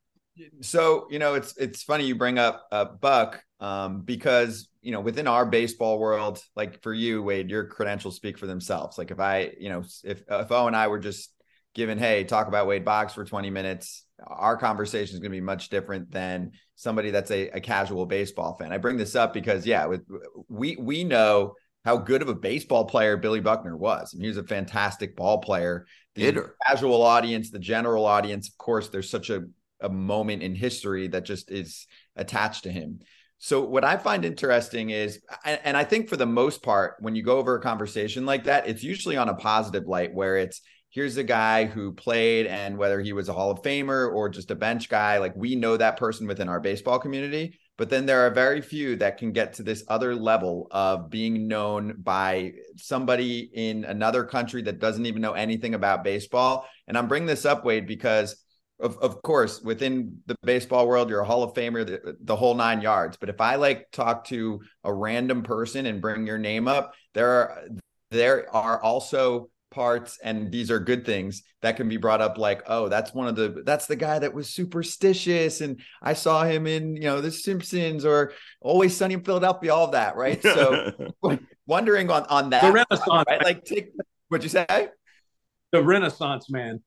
[0.61, 5.01] so you know it's it's funny you bring up uh, Buck um, because you know
[5.01, 8.97] within our baseball world, like for you, Wade, your credentials speak for themselves.
[8.97, 11.33] Like if I, you know, if if O and I were just
[11.73, 15.41] given, hey, talk about Wade Boggs for 20 minutes, our conversation is going to be
[15.41, 18.71] much different than somebody that's a, a casual baseball fan.
[18.71, 20.05] I bring this up because yeah, with
[20.47, 24.13] we we know how good of a baseball player Billy Buckner was.
[24.13, 25.85] I mean, he was a fantastic ball player.
[26.15, 26.55] The Hitter.
[26.67, 29.43] casual audience, the general audience, of course, there's such a
[29.81, 32.99] a moment in history that just is attached to him.
[33.39, 37.23] So what I find interesting is, and I think for the most part, when you
[37.23, 41.17] go over a conversation like that, it's usually on a positive light where it's here's
[41.17, 44.55] a guy who played and whether he was a Hall of Famer or just a
[44.55, 47.57] bench guy, like we know that person within our baseball community.
[47.77, 51.47] But then there are very few that can get to this other level of being
[51.47, 56.67] known by somebody in another country that doesn't even know anything about baseball.
[56.87, 58.35] And I'm bringing this up, Wade, because
[58.79, 62.53] of, of course, within the baseball world, you're a Hall of Famer, the, the whole
[62.53, 63.15] nine yards.
[63.17, 67.29] But if I like talk to a random person and bring your name up, there
[67.29, 67.63] are
[68.11, 72.61] there are also parts and these are good things that can be brought up like
[72.67, 76.67] oh that's one of the that's the guy that was superstitious and i saw him
[76.67, 80.91] in you know the simpsons or always sunny in philadelphia all of that right so
[81.65, 83.91] wondering on on that the renaissance right like take
[84.27, 84.89] what'd you say
[85.71, 86.81] the Renaissance man.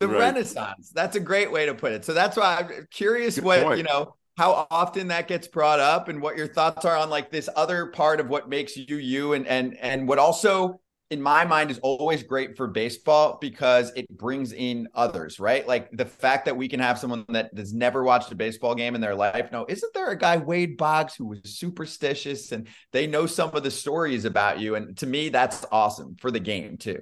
[0.00, 0.18] The right.
[0.18, 0.90] Renaissance.
[0.90, 2.04] That's a great way to put it.
[2.04, 3.78] So that's why I'm curious Good what point.
[3.78, 7.30] you know how often that gets brought up and what your thoughts are on like
[7.30, 10.80] this other part of what makes you you and and and what also
[11.14, 15.66] in my mind is always great for baseball because it brings in others, right?
[15.66, 18.96] Like the fact that we can have someone that has never watched a baseball game
[18.96, 19.52] in their life.
[19.52, 23.62] No, isn't there a guy Wade Boggs who was superstitious and they know some of
[23.62, 24.74] the stories about you?
[24.74, 26.98] And to me, that's awesome for the game too.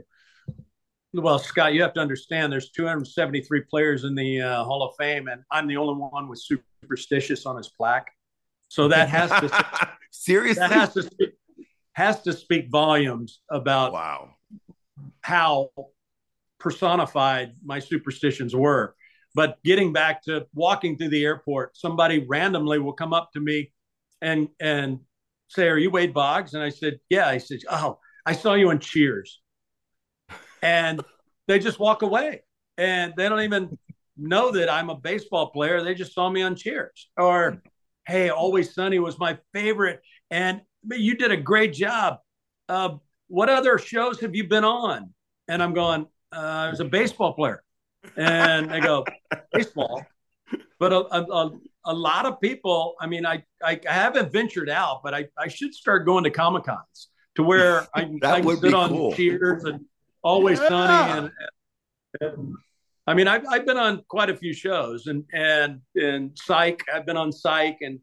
[1.15, 5.29] Well, Scott, you have to understand there's 273 players in the uh, Hall of Fame,
[5.29, 8.11] and I'm the only one with superstitious on his plaque.
[8.69, 11.32] So that has to seriously that has to
[11.95, 14.35] has to speak volumes about wow
[15.23, 15.71] how
[16.59, 18.95] personified my superstitions were.
[19.35, 23.73] But getting back to walking through the airport, somebody randomly will come up to me
[24.21, 25.01] and and
[25.49, 28.71] say, "Are you Wade Boggs?" And I said, "Yeah." I said, "Oh, I saw you
[28.71, 29.41] on Cheers."
[30.63, 31.01] And
[31.49, 32.43] they just walk away,
[32.77, 33.79] and they don't even
[34.17, 35.83] know that I'm a baseball player.
[35.83, 37.11] They just saw me on Cheers.
[37.17, 37.63] Or,
[38.07, 42.19] "Hey, Always Sunny was my favorite," and you did a great job.
[42.69, 42.97] Uh,
[43.29, 45.11] what other shows have you been on?
[45.49, 47.63] And I'm going, uh, I was a baseball player.
[48.17, 49.05] And they go,
[49.53, 50.05] baseball.
[50.79, 51.51] But a, a,
[51.85, 55.73] a, lot of people, I mean, I, I haven't ventured out, but I, I should
[55.75, 59.13] start going to Comic Cons to where I, I can sit on cool.
[59.15, 59.85] Cheers and
[60.23, 60.69] Always yeah.
[60.69, 61.19] Sunny.
[61.19, 61.31] And,
[62.21, 62.55] and,
[63.07, 67.05] I mean, I've, I've been on quite a few shows and, and, and Psych, I've
[67.05, 67.99] been on Psych and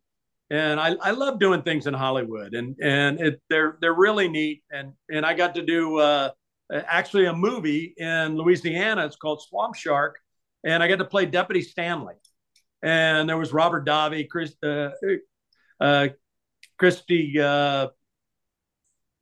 [0.49, 4.63] and I, I love doing things in Hollywood, and and it, they're they're really neat.
[4.71, 6.31] And and I got to do uh,
[6.71, 9.05] actually a movie in Louisiana.
[9.05, 10.19] It's called Swamp Shark,
[10.63, 12.15] and I got to play Deputy Stanley.
[12.81, 14.89] And there was Robert Davi, Chris, uh,
[15.79, 16.07] uh,
[16.77, 17.89] Christy, uh,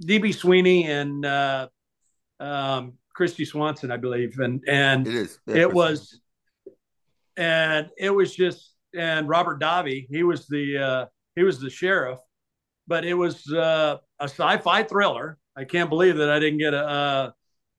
[0.04, 1.68] DB Sweeney, and uh,
[2.40, 4.40] um, Kristy Swanson, I believe.
[4.40, 5.40] And and it is.
[5.46, 6.22] It was,
[7.36, 10.08] and it was just and Robert Davi.
[10.10, 11.06] He was the uh,
[11.38, 12.20] he was the sheriff,
[12.88, 15.38] but it was uh, a sci-fi thriller.
[15.56, 17.34] I can't believe that I didn't get a,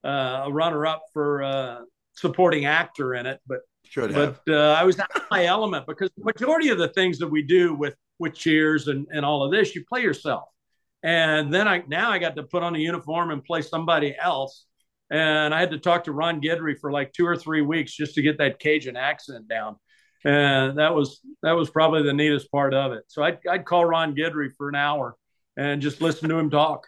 [0.05, 1.79] a, a runner-up for uh,
[2.15, 6.11] supporting actor in it, but Should but uh, I was out of my element because
[6.17, 9.51] the majority of the things that we do with with Cheers and, and all of
[9.51, 10.45] this, you play yourself.
[11.03, 14.67] And then I now I got to put on a uniform and play somebody else.
[15.11, 18.15] And I had to talk to Ron Guidry for like two or three weeks just
[18.15, 19.77] to get that Cajun accent down
[20.25, 23.05] and that was that was probably the neatest part of it.
[23.09, 25.17] So I'd I'd call Ron Guidry for an hour
[25.57, 26.87] and just listen to him talk.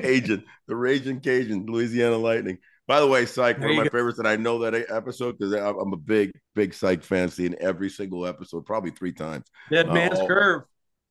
[0.00, 2.58] Agent, the Raging Cajun, Louisiana Lightning.
[2.86, 3.90] By the way, Psych, one of my go.
[3.90, 7.88] favorites, and I know that episode because I'm a big, big Psych fan, seeing every
[7.88, 9.46] single episode, probably three times.
[9.70, 10.62] Dead Man's uh, Curve.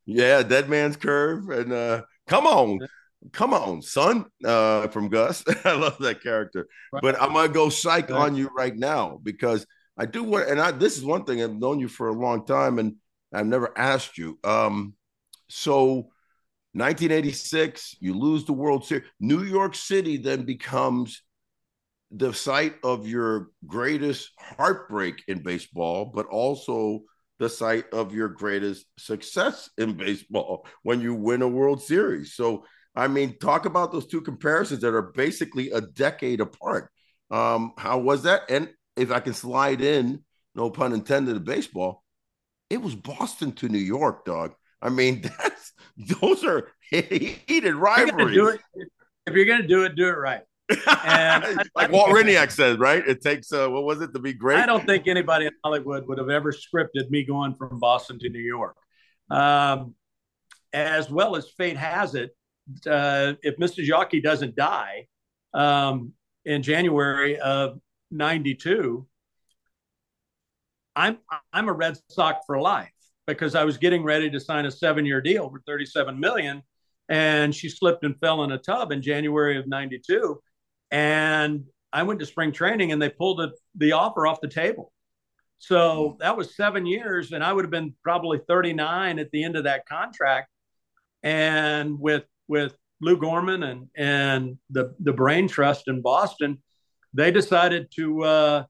[0.06, 2.80] Yeah, Dead Man's Curve, and uh, come on,
[3.32, 5.44] come on, son, uh, from Gus.
[5.66, 6.68] I love that character.
[6.92, 7.02] Right.
[7.02, 8.20] But I'm gonna go Psych right.
[8.20, 9.66] on you right now because
[9.98, 12.46] I do want, and I this is one thing I've known you for a long
[12.46, 12.96] time, and
[13.34, 14.40] I've never asked you.
[14.44, 14.96] Um,
[15.50, 16.10] so
[16.74, 19.06] 1986, you lose the World Series.
[19.20, 21.22] New York City then becomes
[22.10, 27.02] the site of your greatest heartbreak in baseball, but also
[27.40, 32.36] the site of your greatest success in baseball when you win a World Series.
[32.36, 36.90] So, I mean, talk about those two comparisons that are basically a decade apart.
[37.32, 38.44] Um, how was that?
[38.50, 40.24] And if I can slide in,
[40.56, 42.04] no pun intended, to baseball,
[42.70, 44.54] it was Boston to New York, dog.
[44.82, 48.30] I mean, that's those are heated rivalries.
[48.30, 48.60] If you're,
[49.26, 50.42] if you're gonna do it, do it right.
[51.06, 53.06] And like Walt Hriniak said, right?
[53.08, 54.60] It takes uh, what was it to be great?
[54.60, 58.30] I don't think anybody in Hollywood would have ever scripted me going from Boston to
[58.30, 58.76] New York.
[59.30, 59.96] Um,
[60.74, 62.32] as well as fate has it,
[62.88, 63.88] uh, if Mr.
[63.88, 65.08] Yawkey doesn't die
[65.54, 66.14] um,
[66.46, 67.80] in January of
[68.14, 69.08] 92,
[70.96, 71.18] I'm
[71.52, 72.92] I'm a Red Sox for life
[73.26, 76.62] because I was getting ready to sign a seven-year deal for 37 million,
[77.10, 80.40] and she slipped and fell in a tub in January of 92,
[80.92, 84.92] and I went to spring training and they pulled the, the offer off the table.
[85.60, 86.16] So hmm.
[86.20, 89.64] that was seven years, and I would have been probably 39 at the end of
[89.66, 90.50] that contract.
[91.22, 96.62] And with with Lou Gorman and and the the Brain Trust in Boston,
[97.14, 98.64] they decided to uh,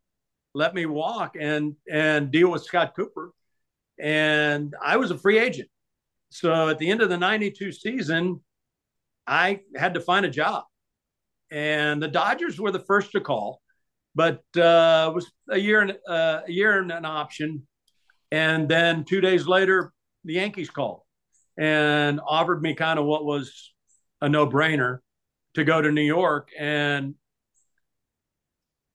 [0.54, 3.32] let me walk and and deal with Scott Cooper,
[4.00, 5.70] and I was a free agent.
[6.30, 8.42] So at the end of the '92 season,
[9.28, 10.66] I had to find a job,
[11.52, 13.62] and the Dodgers were the first to call,
[14.16, 17.68] but uh, it was a year and uh, a year and an option,
[18.32, 19.94] and then two days later,
[20.26, 21.02] the Yankees called
[21.58, 23.74] and offered me kind of what was
[24.22, 25.00] a no-brainer
[25.54, 26.50] to go to New York.
[26.58, 27.16] And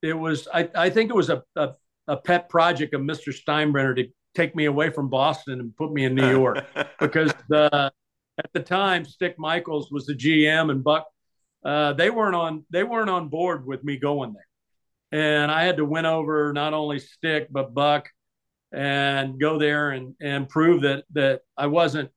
[0.03, 1.71] it was I, I think it was a, a,
[2.07, 3.33] a pet project of Mr.
[3.35, 6.65] Steinbrenner to take me away from Boston and put me in New York
[7.01, 7.93] because the
[8.39, 11.07] at the time Stick Michaels was the GM and Buck
[11.65, 15.79] uh, they weren't on they weren't on board with me going there, and I had
[15.79, 18.09] to win over not only Stick but Buck
[18.73, 22.11] and go there and and prove that that I wasn't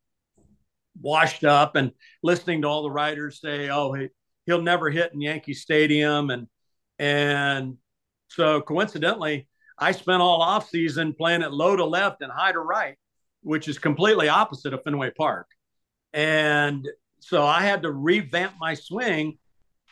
[1.00, 1.91] washed up and
[2.22, 4.10] listening to all the writers say, oh, he,
[4.46, 6.48] he'll never hit in Yankee Stadium and
[7.01, 7.77] and
[8.27, 9.47] so coincidentally,
[9.79, 12.95] I spent all off season playing at low to left and high to right,
[13.41, 15.47] which is completely opposite of Fenway Park.
[16.13, 16.87] And
[17.19, 19.39] so I had to revamp my swing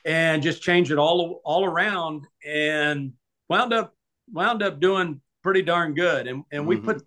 [0.05, 3.13] and just change it all all around and
[3.49, 3.95] wound up
[4.31, 6.27] wound up doing pretty darn good.
[6.27, 6.85] And and we mm-hmm.
[6.85, 7.03] put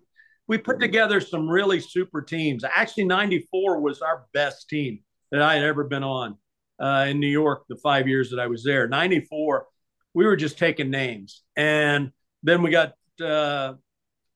[0.49, 2.65] we put together some really super teams.
[2.65, 4.99] Actually, 94 was our best team
[5.31, 6.37] that I had ever been on
[6.77, 8.89] uh, in New York the five years that I was there.
[8.89, 9.67] 94
[10.13, 11.41] we were just taking names.
[11.55, 12.11] And
[12.43, 13.73] then we got uh,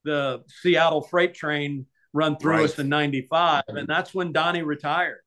[0.03, 2.65] the Seattle freight train run through right.
[2.65, 3.63] us in 95.
[3.67, 5.19] And that's when Donnie retired.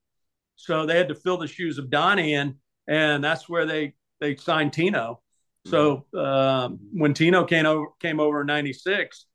[0.57, 2.57] So they had to fill the shoes of Donnie in.
[2.89, 5.21] And that's where they, they signed Tino.
[5.67, 9.27] So um, when Tino came over, came over in 96,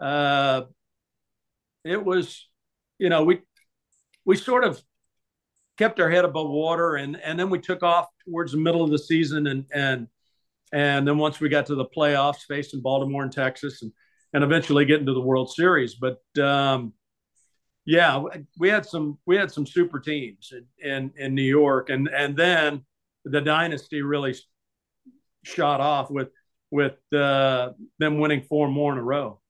[0.00, 0.62] uh,
[1.84, 2.48] it was,
[2.98, 3.40] you know, we,
[4.24, 4.82] we sort of
[5.78, 8.90] kept our head above water and, and then we took off towards the middle of
[8.90, 10.08] the season and, and
[10.72, 13.92] and then once we got to the playoffs, facing Baltimore and Texas, and
[14.32, 15.96] and eventually getting to the World Series.
[15.96, 16.92] But um,
[17.84, 18.22] yeah,
[18.58, 22.36] we had some we had some super teams in, in, in New York, and and
[22.36, 22.84] then
[23.24, 24.34] the dynasty really
[25.42, 26.28] shot off with
[26.70, 29.40] with uh, them winning four more in a row.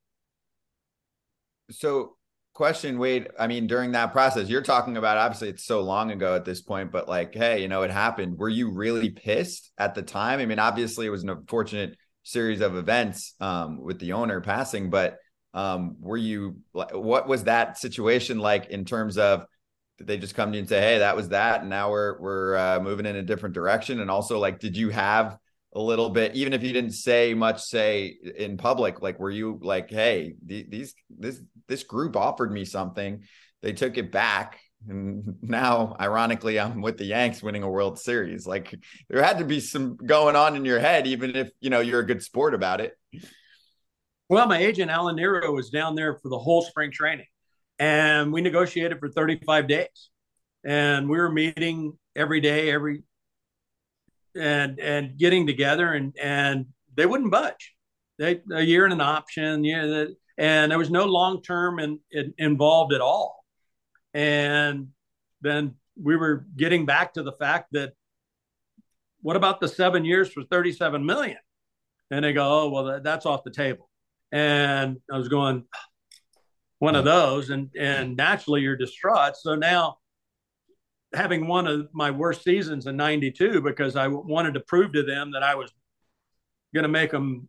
[1.71, 2.17] So
[2.61, 3.27] question, Wade.
[3.39, 6.61] I mean, during that process, you're talking about obviously it's so long ago at this
[6.61, 8.37] point, but like, hey, you know, it happened.
[8.37, 10.41] Were you really pissed at the time?
[10.41, 14.91] I mean, obviously it was an unfortunate series of events um, with the owner passing,
[14.91, 15.17] but
[15.55, 19.47] um, were you what was that situation like in terms of
[19.97, 22.21] did they just come to you and say, hey, that was that, and now we're
[22.21, 24.01] we're uh, moving in a different direction?
[24.01, 25.39] And also, like, did you have
[25.73, 29.59] a little bit, even if you didn't say much, say in public, like, were you
[29.63, 33.23] like, hey, these, this, this group offered me something,
[33.63, 34.59] they took it back.
[34.89, 38.47] And now, ironically, I'm with the Yanks winning a World Series.
[38.47, 38.75] Like,
[39.09, 42.01] there had to be some going on in your head, even if you know you're
[42.01, 42.95] a good sport about it.
[44.29, 47.27] Well, my agent Alan Nero was down there for the whole spring training,
[47.79, 50.11] and we negotiated for 35 days,
[50.65, 53.03] and we were meeting every day, every
[54.37, 57.75] and and getting together and and they wouldn't budge.
[58.19, 62.35] They a year and an option, yeah, and there was no long term in, in,
[62.39, 63.45] involved at all.
[64.13, 64.89] And
[65.41, 67.93] then we were getting back to the fact that
[69.23, 71.39] what about the seven years for 37 million?
[72.11, 73.89] And they go, oh well, that, that's off the table.
[74.33, 75.65] And I was going,
[76.81, 79.37] one of those, and and naturally you're distraught.
[79.37, 79.99] So now
[81.13, 85.33] having one of my worst seasons in 92 because I wanted to prove to them
[85.33, 85.73] that I was
[86.73, 87.49] going to make them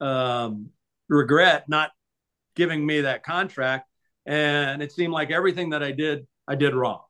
[0.00, 0.70] um,
[1.08, 1.90] regret not
[2.54, 3.88] giving me that contract.
[4.26, 7.00] And it seemed like everything that I did, I did wrong.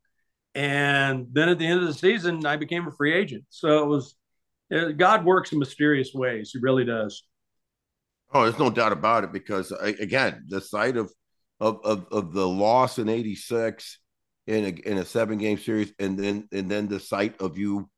[0.55, 3.45] And then at the end of the season, I became a free agent.
[3.51, 4.15] So it was,
[4.71, 6.51] it, God works in mysterious ways.
[6.53, 7.25] He really does.
[8.33, 11.13] Oh, there's no doubt about it because again, the sight of,
[11.61, 13.99] of, of, of the loss in 86,
[14.47, 17.89] in a in a seven game series, and then and then the sight of you,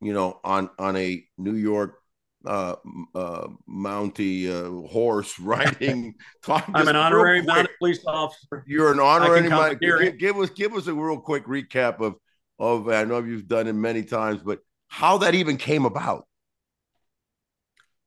[0.00, 1.98] you know, on on a New York
[2.44, 2.76] uh,
[3.14, 6.14] uh, Mountie uh, horse riding.
[6.48, 8.64] I'm an honorary mounted police officer.
[8.66, 9.80] You're an honorary mounted.
[9.80, 12.14] Give, give us give us a real quick recap of
[12.58, 12.88] of.
[12.88, 16.26] I know you've done it many times, but how that even came about.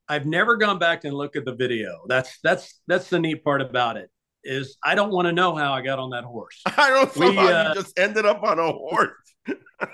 [0.07, 1.99] I've never gone back and looked at the video.
[2.07, 4.09] That's that's that's the neat part about it
[4.43, 6.61] is I don't want to know how I got on that horse.
[6.77, 9.11] I don't know we, uh, you just ended up on a horse.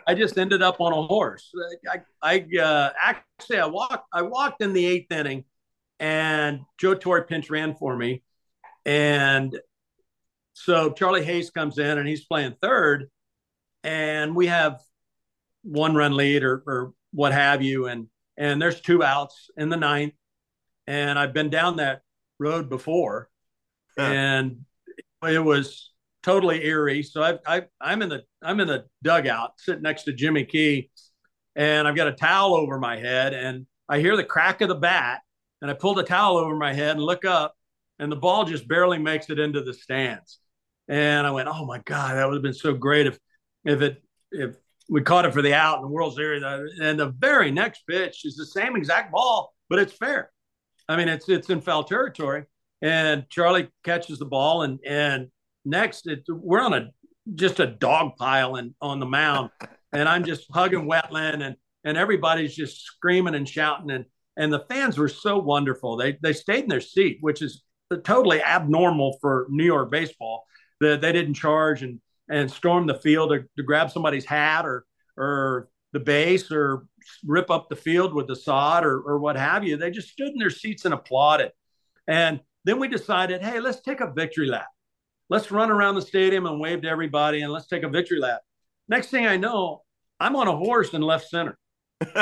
[0.07, 1.51] I just ended up on a horse.
[1.89, 5.45] I, I uh, actually I walked I walked in the eighth inning,
[5.99, 8.23] and Joe Torre pinch ran for me,
[8.85, 9.57] and
[10.53, 13.09] so Charlie Hayes comes in and he's playing third,
[13.83, 14.81] and we have
[15.63, 19.77] one run lead or, or what have you, and and there's two outs in the
[19.77, 20.13] ninth,
[20.87, 22.01] and I've been down that
[22.39, 23.29] road before
[23.97, 24.65] and
[25.23, 25.91] it was
[26.23, 27.03] totally eerie.
[27.03, 30.89] So I, I, I'm in the I'm in the dugout sitting next to Jimmy Key,
[31.55, 34.75] and I've got a towel over my head, and I hear the crack of the
[34.75, 35.21] bat,
[35.61, 37.55] and I pull the towel over my head and look up,
[37.99, 40.39] and the ball just barely makes it into the stands.
[40.87, 43.19] And I went, oh my god, that would have been so great if
[43.63, 44.55] if it if
[44.89, 46.43] we caught it for the out in the World Series.
[46.43, 50.31] Uh, and the very next pitch is the same exact ball but it's fair.
[50.87, 52.43] I mean, it's it's in foul territory,
[52.81, 55.27] and Charlie catches the ball, and and
[55.63, 56.89] next it, we're on a
[57.33, 59.49] just a dog pile and on the mound,
[59.93, 64.05] and I'm just hugging Wetteland, and and everybody's just screaming and shouting, and
[64.37, 65.97] and the fans were so wonderful.
[65.97, 67.63] They they stayed in their seat, which is
[68.03, 70.45] totally abnormal for New York baseball.
[70.81, 74.85] That they didn't charge and and storm the field to, to grab somebody's hat or
[75.17, 76.85] or the base or
[77.25, 79.77] rip up the field with the sod or, or what have you.
[79.77, 81.51] They just stood in their seats and applauded.
[82.05, 84.67] And then we decided, hey, let's take a victory lap.
[85.29, 88.41] Let's run around the stadium and wave to everybody and let's take a victory lap.
[88.87, 89.83] Next thing I know,
[90.19, 91.57] I'm on a horse in left center.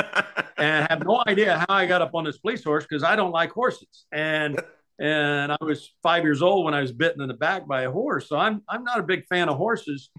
[0.56, 3.32] and have no idea how I got up on this police horse because I don't
[3.32, 4.06] like horses.
[4.12, 4.60] And
[5.00, 7.90] and I was five years old when I was bitten in the back by a
[7.90, 8.28] horse.
[8.28, 10.10] So I'm I'm not a big fan of horses.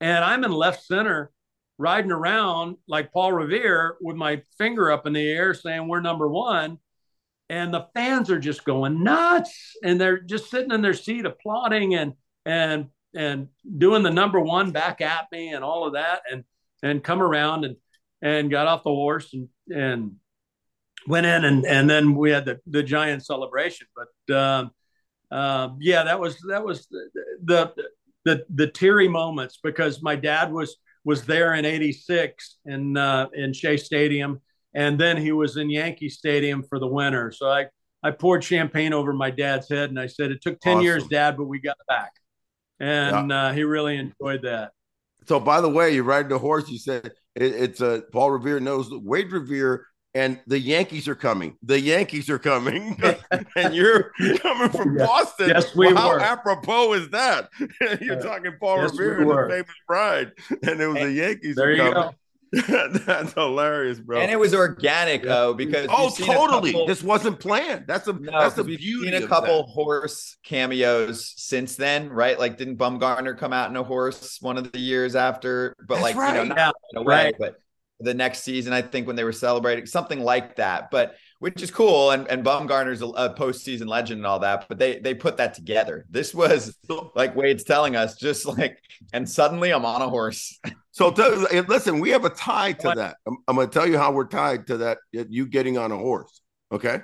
[0.00, 1.30] And I'm in left center
[1.78, 6.28] riding around like Paul Revere with my finger up in the air saying we're number
[6.28, 6.78] one.
[7.50, 11.94] And the fans are just going nuts and they're just sitting in their seat applauding
[11.94, 12.12] and
[12.44, 16.44] and and doing the number one back at me and all of that and
[16.82, 17.76] and come around and
[18.20, 20.16] and got off the horse and and
[21.06, 23.86] went in and and then we had the the giant celebration.
[23.96, 24.70] But um,
[25.30, 27.08] uh, yeah that was that was the,
[27.44, 27.72] the
[28.24, 33.52] the the teary moments because my dad was was there in 86 in uh, in
[33.52, 34.42] Shea Stadium
[34.74, 37.66] and then he was in Yankee Stadium for the winter so I
[38.02, 40.84] I poured champagne over my dad's head and I said it took 10 awesome.
[40.84, 42.12] years dad but we got back
[42.80, 43.46] and yeah.
[43.46, 44.72] uh, he really enjoyed that
[45.26, 48.32] so by the way you ride the horse you said it, it's a uh, Paul
[48.32, 51.56] Revere knows Wade Revere and the Yankees are coming.
[51.62, 53.00] The Yankees are coming,
[53.56, 55.06] and you're coming from yes.
[55.06, 55.48] Boston.
[55.50, 56.18] Yes, we well, were.
[56.18, 57.50] How apropos is that?
[58.00, 61.12] you're talking Paul yes, Revere we and the famous bride, and it was and the
[61.12, 61.56] Yankees.
[61.56, 62.14] There you go.
[62.68, 64.20] That's hilarious, bro.
[64.20, 66.72] And it was organic, though, because oh, totally.
[66.72, 67.86] Couple, this wasn't planned.
[67.86, 69.10] That's a no, that's the we've beauty.
[69.10, 72.38] Seen a couple horse cameos since then, right?
[72.38, 75.74] Like, didn't Bumgarner come out in a horse one of the years after?
[75.78, 76.42] But that's like, right.
[76.42, 77.34] you know, not in a way, right.
[77.38, 77.56] but
[78.00, 80.90] the next season, I think when they were celebrating something like that.
[80.90, 84.66] But which is cool, and and Bumgarner's a, a postseason legend and all that.
[84.68, 86.06] But they they put that together.
[86.08, 86.76] This was
[87.14, 88.78] like Wade's telling us, just like,
[89.12, 90.58] and suddenly I'm on a horse.
[90.98, 91.10] So
[91.68, 93.18] listen, we have a tie to that.
[93.24, 94.98] I'm, I'm going to tell you how we're tied to that.
[95.12, 96.40] You getting on a horse,
[96.72, 97.02] okay?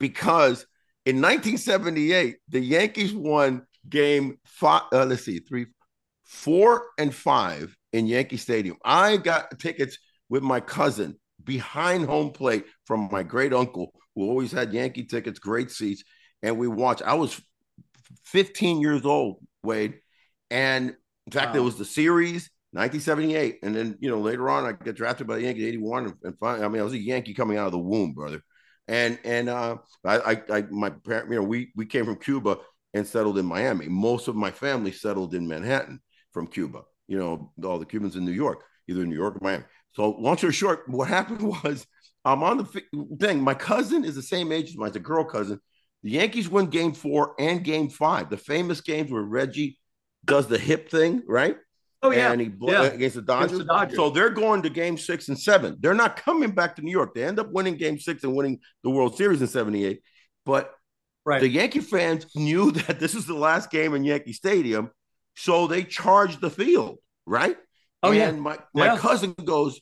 [0.00, 0.66] Because
[1.06, 4.82] in 1978, the Yankees won game five.
[4.92, 5.66] Uh, let's see, three,
[6.24, 8.76] four, and five in Yankee Stadium.
[8.84, 14.50] I got tickets with my cousin behind home plate from my great uncle who always
[14.50, 16.02] had Yankee tickets, great seats,
[16.42, 17.02] and we watched.
[17.02, 17.40] I was
[18.24, 20.00] 15 years old, Wade,
[20.50, 21.60] and in fact, wow.
[21.60, 25.36] it was the series 1978, and then you know later on I get drafted by
[25.36, 27.78] the Yankees 81, and, finally, I mean I was a Yankee coming out of the
[27.78, 28.42] womb, brother,
[28.86, 32.58] and and uh, I, I, I my parent, you know, we we came from Cuba
[32.94, 33.88] and settled in Miami.
[33.88, 36.00] Most of my family settled in Manhattan
[36.32, 36.82] from Cuba.
[37.08, 39.64] You know, all the Cubans in New York, either New York or Miami.
[39.92, 41.86] So long story short, what happened was
[42.24, 43.42] I'm on the thing.
[43.42, 45.60] My cousin is the same age as mine, it's a girl cousin.
[46.02, 49.78] The Yankees win game four and game five, the famous games where Reggie
[50.24, 51.56] does the hip thing, right?
[52.02, 52.84] Oh yeah, and he yeah.
[52.84, 53.96] against, the against the Dodgers.
[53.96, 55.76] So they're going to game six and seven.
[55.80, 57.14] They're not coming back to New York.
[57.14, 60.00] They end up winning game six and winning the World Series in '78.
[60.46, 60.72] But
[61.26, 61.40] right.
[61.40, 64.90] the Yankee fans knew that this is the last game in Yankee Stadium,
[65.36, 67.56] so they charged the field, right?
[68.02, 68.30] Oh and yeah.
[68.30, 68.96] My my yeah.
[68.96, 69.78] cousin goes,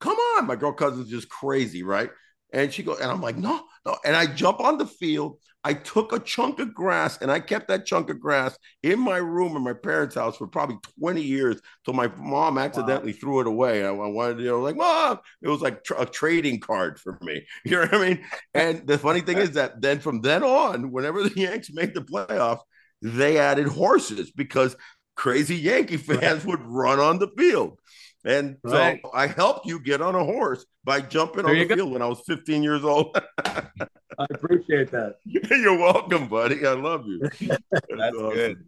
[0.00, 2.10] "Come on!" My girl cousin's just crazy, right?
[2.56, 5.74] And she goes, and I'm like, "No, no!" And I jump on the field I
[5.74, 9.56] took a chunk of grass and I kept that chunk of grass in my room
[9.56, 13.18] in my parents' house for probably 20 years till my mom accidentally wow.
[13.20, 13.84] threw it away.
[13.84, 17.44] I, I, wanted, you know, like, mom, it was like a trading card for me.
[17.64, 18.24] You know what I mean?
[18.54, 22.02] And the funny thing is that then from then on, whenever the Yanks made the
[22.02, 22.60] playoffs,
[23.02, 24.76] they added horses because
[25.16, 27.80] crazy Yankee fans would run on the field.
[28.26, 29.00] And right.
[29.02, 31.76] so I helped you get on a horse by jumping there on the go.
[31.76, 33.16] field when I was 15 years old.
[33.46, 35.18] I appreciate that.
[35.24, 36.66] You're welcome, buddy.
[36.66, 37.20] I love you.
[37.40, 38.34] That's, That's awesome.
[38.34, 38.64] good.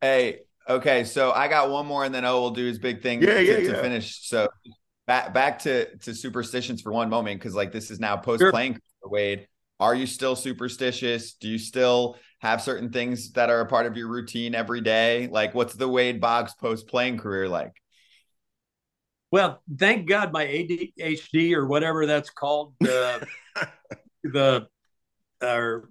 [0.00, 3.22] Hey, okay, so I got one more, and then O will do his big thing
[3.22, 3.80] yeah, to, yeah, to yeah.
[3.80, 4.26] finish.
[4.28, 4.48] So
[5.06, 8.72] back back to to superstitions for one moment, because like this is now post playing
[8.72, 9.10] sure.
[9.10, 9.46] Wade.
[9.78, 11.34] Are you still superstitious?
[11.34, 15.28] Do you still have certain things that are a part of your routine every day?
[15.30, 17.72] Like, what's the Wade Boggs post playing career like?
[19.34, 23.18] Well, thank God my ADHD or whatever that's called, uh,
[24.22, 24.68] the
[25.42, 25.90] or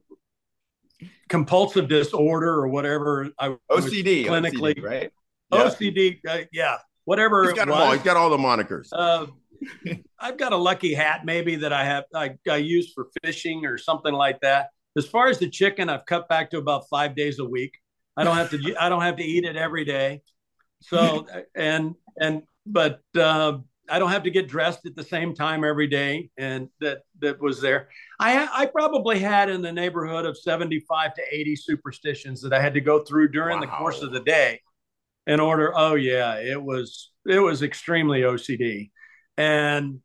[1.28, 5.12] compulsive disorder or whatever I OCD clinically OCD, right
[5.52, 5.60] yeah.
[5.60, 9.26] OCD uh, yeah whatever he's got, was, all, he's got all the monikers uh,
[10.22, 13.78] I've got a lucky hat maybe that I have I, I use for fishing or
[13.78, 14.70] something like that.
[14.98, 17.78] As far as the chicken, I've cut back to about five days a week.
[18.16, 20.22] I don't have to I don't have to eat it every day.
[20.82, 23.58] So and and but uh,
[23.90, 27.42] I don't have to get dressed at the same time every day, and that that
[27.42, 27.90] was there.
[28.20, 32.62] I I probably had in the neighborhood of seventy five to eighty superstitions that I
[32.62, 33.66] had to go through during wow.
[33.66, 34.62] the course of the day,
[35.28, 35.74] in order.
[35.76, 38.92] Oh yeah, it was it was extremely OCD,
[39.38, 40.00] and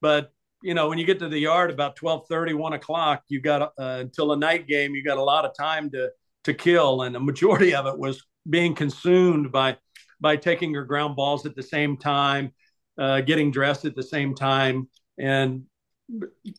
[0.00, 0.32] but
[0.62, 3.62] you know when you get to the yard about 12 30 1 o'clock you got
[3.62, 6.08] uh, until a night game you got a lot of time to
[6.42, 9.76] to kill and the majority of it was being consumed by
[10.24, 12.50] by taking your ground balls at the same time
[12.98, 14.88] uh, getting dressed at the same time.
[15.18, 15.64] And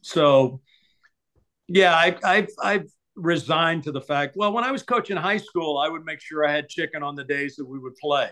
[0.02, 0.62] so,
[1.68, 4.36] yeah, I, I've, I've resigned to the fact.
[4.38, 7.16] Well, when I was coaching high school, I would make sure I had chicken on
[7.16, 8.30] the days that we would play.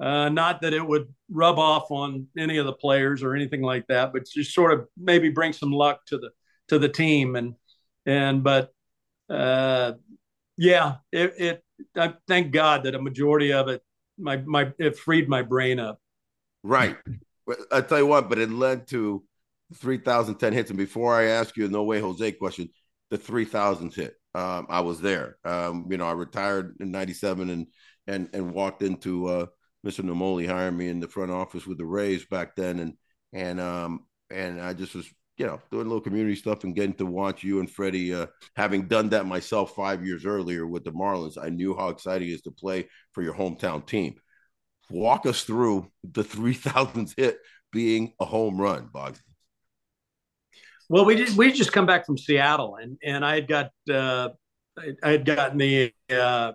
[0.00, 3.86] Uh, not that it would rub off on any of the players or anything like
[3.86, 6.30] that, but just sort of maybe bring some luck to the
[6.66, 7.36] to the team.
[7.36, 7.54] And
[8.04, 8.72] and but
[9.30, 9.92] uh,
[10.56, 11.64] yeah, it, it
[11.96, 13.82] I thank God that a majority of it
[14.18, 16.00] my my it freed my brain up.
[16.62, 16.96] Right.
[17.70, 19.22] I tell you what, but it led to
[19.74, 20.70] 3,010 hits.
[20.70, 22.70] And before I ask you no way Jose question,
[23.10, 24.14] the 3,000th hit.
[24.34, 25.36] Um, I was there.
[25.44, 27.66] Um, you know, I retired in 97 and
[28.06, 29.46] and and walked into uh,
[29.86, 30.04] Mr.
[30.04, 32.80] Naimoli hiring me in the front office with the Rays back then.
[32.80, 32.94] And
[33.32, 36.94] and um and I just was, you know, doing a little community stuff and getting
[36.94, 40.92] to watch you and Freddie uh, having done that myself five years earlier with the
[40.92, 41.36] Marlins.
[41.42, 44.14] I knew how exciting it is to play for your hometown team
[44.90, 47.38] walk us through the 3000th hit
[47.72, 49.22] being a home run, Boggs.
[50.88, 54.28] Well, we just we just come back from Seattle, and and I had got uh,
[55.02, 56.52] I had gotten the uh,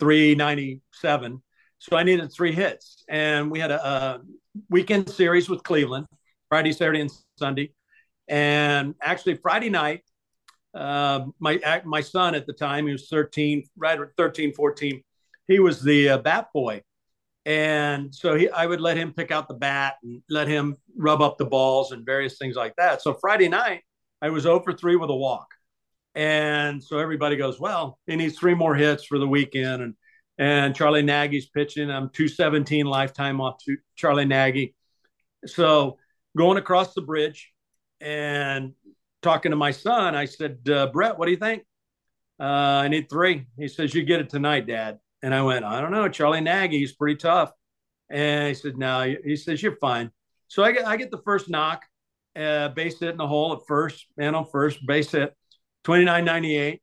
[0.00, 1.42] 397,
[1.78, 4.20] so I needed three hits, and we had a, a
[4.70, 6.06] weekend series with Cleveland,
[6.50, 7.72] Friday, Saturday, and Sunday,
[8.28, 10.02] and actually Friday night,
[10.74, 15.02] uh, my my son at the time he was 13, right 13, 14,
[15.48, 16.82] he was the uh, bat boy
[17.46, 21.22] and so he, I would let him pick out the bat and let him rub
[21.22, 23.02] up the balls and various things like that.
[23.02, 23.82] So Friday night,
[24.20, 25.48] I was over 3 with a walk.
[26.14, 29.82] And so everybody goes, well, he needs three more hits for the weekend.
[29.82, 29.94] And
[30.38, 31.90] and Charlie Nagy's pitching.
[31.90, 34.74] I'm 217 lifetime off to Charlie Nagy.
[35.44, 35.98] So
[36.36, 37.52] going across the bridge
[38.00, 38.72] and
[39.22, 41.64] talking to my son, I said, uh, Brett, what do you think?
[42.38, 43.46] Uh, I need three.
[43.58, 44.98] He says, You get it tonight, Dad.
[45.22, 47.52] And I went, I don't know, Charlie Nagy, he's pretty tough.
[48.08, 50.10] And he said, No, he says, You're fine.
[50.48, 51.84] So I get I get the first knock,
[52.34, 55.34] uh, base hit in the hole at first, man on first, base hit,
[55.84, 56.80] 29.98.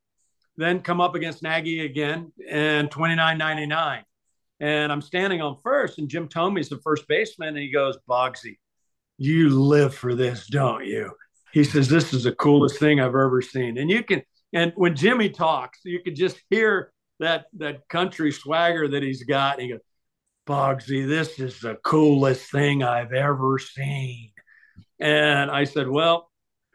[0.57, 4.03] Then come up against Nagy again and 29.99.
[4.59, 8.57] And I'm standing on first, and Jim Thome's the first baseman, and he goes, Bogsy,
[9.17, 11.11] you live for this, don't you?
[11.51, 13.77] He says, This is the coolest thing I've ever seen.
[13.77, 14.21] And you can,
[14.53, 19.53] and when Jimmy talks, you can just hear that that country swagger that he's got.
[19.53, 19.81] And he goes,
[20.47, 24.31] Bogsy, this is the coolest thing I've ever seen.
[24.99, 26.29] And I said, Well,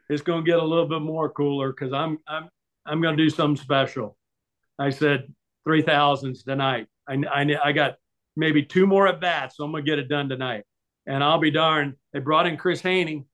[0.08, 2.48] it's going to get a little bit more cooler because I'm I'm
[2.84, 4.16] I'm going to do something special.
[4.78, 5.32] I said
[5.64, 6.86] three thousands tonight.
[7.08, 7.96] I, I I got
[8.36, 10.64] maybe two more at bats, so I'm going to get it done tonight.
[11.06, 11.94] And I'll be darned.
[12.12, 13.26] They brought in Chris Haney,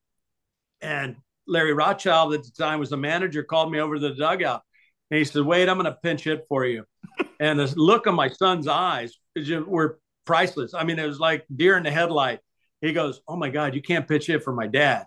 [0.81, 1.17] and
[1.47, 3.43] Larry Rothschild at the time was the manager.
[3.43, 4.63] Called me over to the dugout,
[5.11, 6.85] and he said, "Wade, I'm going to pinch hit for you."
[7.41, 9.19] and the look of my son's eyes
[9.67, 10.75] were priceless.
[10.75, 12.41] I mean, it was like deer in the headlight.
[12.81, 15.07] He goes, "Oh my God, you can't pitch hit for my dad."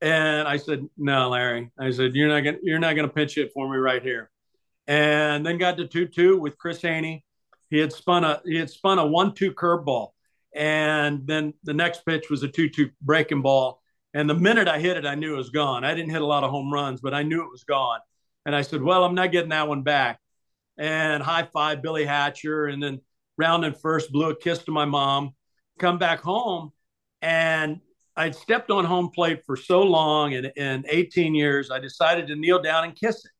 [0.00, 3.52] And I said, "No, Larry." I said, "You're not gonna you're not gonna pitch it
[3.52, 4.30] for me right here."
[4.86, 7.24] And then got to two two with Chris Haney.
[7.70, 10.10] He had spun a he had spun a one two curveball,
[10.54, 13.80] and then the next pitch was a two two breaking ball.
[14.14, 15.84] And the minute I hit it, I knew it was gone.
[15.84, 18.00] I didn't hit a lot of home runs, but I knew it was gone.
[18.44, 20.18] And I said, "Well, I'm not getting that one back."
[20.78, 23.00] and high five Billy Hatcher, and then
[23.36, 25.34] rounding first, blew a kiss to my mom,
[25.78, 26.72] come back home,
[27.20, 27.80] and
[28.16, 32.36] I'd stepped on home plate for so long in, in 18 years, I decided to
[32.36, 33.30] kneel down and kiss it.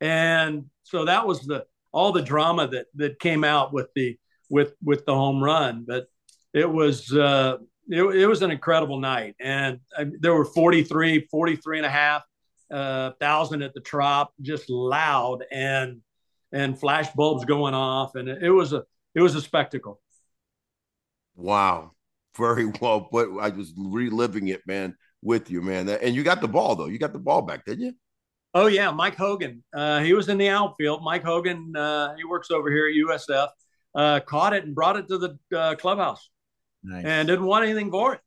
[0.00, 4.18] And so that was the all the drama that that came out with the
[4.50, 5.84] with with the home run.
[5.86, 6.06] But
[6.54, 7.58] it was uh,
[7.90, 12.22] it, it was an incredible night, and I, there were 43, 43 and a half
[12.70, 16.00] uh, thousand at the trop, just loud and
[16.52, 18.84] and flash bulbs going off, and it was a
[19.14, 20.00] it was a spectacle.
[21.34, 21.92] Wow,
[22.36, 23.28] very well put.
[23.40, 25.88] I was reliving it, man, with you, man.
[25.88, 26.86] And you got the ball though.
[26.86, 27.92] You got the ball back, didn't you?
[28.54, 29.64] Oh yeah, Mike Hogan.
[29.74, 31.02] Uh, he was in the outfield.
[31.02, 31.74] Mike Hogan.
[31.76, 33.48] Uh, he works over here at USF.
[33.94, 36.30] Uh, caught it and brought it to the uh, clubhouse,
[36.84, 37.04] nice.
[37.04, 38.20] and didn't want anything for it.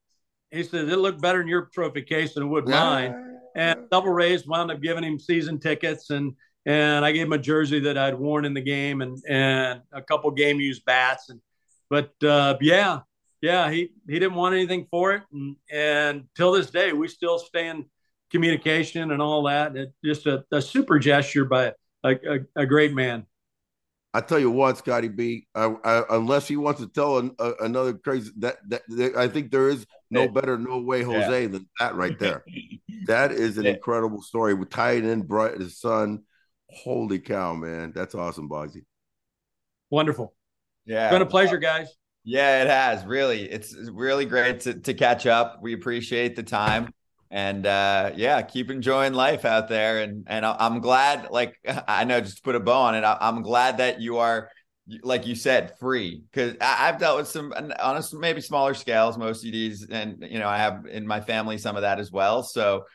[0.52, 3.40] He said it looked better in your trophy case than it would mine.
[3.56, 6.34] And Devil Rays wound up giving him season tickets, and
[6.66, 10.02] and I gave him a jersey that I'd worn in the game, and and a
[10.02, 11.42] couple game used bats, and
[11.90, 13.00] but uh, yeah,
[13.42, 17.40] yeah, he he didn't want anything for it, and and till this day we still
[17.40, 17.86] stay in
[18.32, 19.76] communication and all that.
[19.76, 23.26] It, just a, a super gesture by a, a, a great man.
[24.14, 25.48] I tell you what, Scotty B.
[25.54, 29.28] I, I, unless he wants to tell an, uh, another crazy that, that, that, I
[29.28, 31.48] think there is no better, no way, Jose, yeah.
[31.48, 32.44] than that right there.
[33.06, 33.72] that is an yeah.
[33.72, 34.54] incredible story.
[34.54, 36.24] We tied in Brett, his son.
[36.70, 37.94] Holy cow, man!
[37.96, 38.84] That's awesome, Bogsy.
[39.90, 40.34] Wonderful.
[40.86, 41.88] Yeah, it's been a pleasure, guys.
[42.26, 43.44] Yeah, it has really.
[43.44, 45.60] It's really great to to catch up.
[45.62, 46.92] We appreciate the time
[47.30, 50.02] and uh, yeah, keep enjoying life out there.
[50.02, 51.56] And and I'm glad, like
[51.88, 54.50] I know, just to put a bow on it, I'm glad that you are,
[55.02, 56.22] like you said, free.
[56.32, 60.48] Because I've dealt with some, on a maybe smaller scales, most CDs, and you know,
[60.48, 62.44] I have in my family some of that as well.
[62.44, 62.86] So,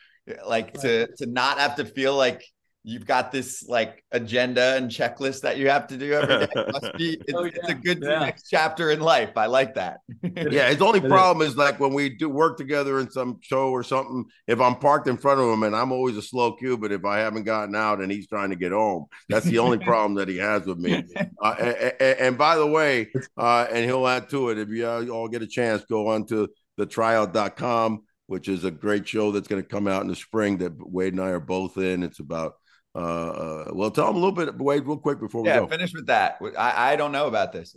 [0.47, 2.43] like to to not have to feel like
[2.85, 6.53] you've got this like agenda and checklist that you have to do every day.
[6.55, 7.53] It must be it's, oh, yeah.
[7.55, 8.19] it's a good yeah.
[8.19, 9.37] next chapter in life.
[9.37, 10.01] I like that.
[10.23, 11.53] yeah, his only problem is.
[11.53, 14.25] is like when we do work together in some show or something.
[14.47, 17.05] If I'm parked in front of him and I'm always a slow cue, but if
[17.05, 20.29] I haven't gotten out and he's trying to get home, that's the only problem that
[20.29, 21.05] he has with me.
[21.43, 24.87] Uh, and, and, and, by the way, uh, and he'll add to it if you
[25.13, 29.49] all get a chance, go on to the tryout.com which is a great show that's
[29.49, 32.03] going to come out in the spring that Wade and I are both in.
[32.03, 32.55] It's about
[32.95, 35.67] uh, uh, well, tell them a little bit, Wade, real quick before we yeah, go.
[35.67, 36.39] finish with that.
[36.59, 37.75] I, I don't know about this.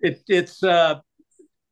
[0.00, 1.00] It, it's uh,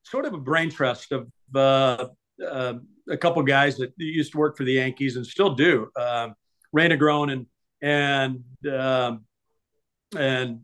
[0.02, 2.06] sort of a brain trust of uh,
[2.44, 2.74] uh,
[3.08, 5.88] a couple guys that used to work for the Yankees and still do.
[5.96, 6.34] Um,
[6.72, 7.46] Ray Negron and
[7.80, 9.24] and um,
[10.16, 10.60] and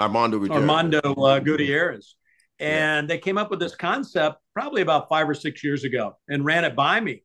[0.00, 0.60] Armando Gutierrez.
[0.60, 2.16] Armando uh, Gutierrez.
[2.58, 3.14] And yeah.
[3.14, 6.64] they came up with this concept probably about five or six years ago and ran
[6.64, 7.22] it by me.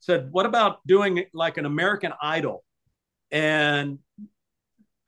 [0.00, 2.63] Said, what about doing like an American Idol?
[3.34, 3.98] And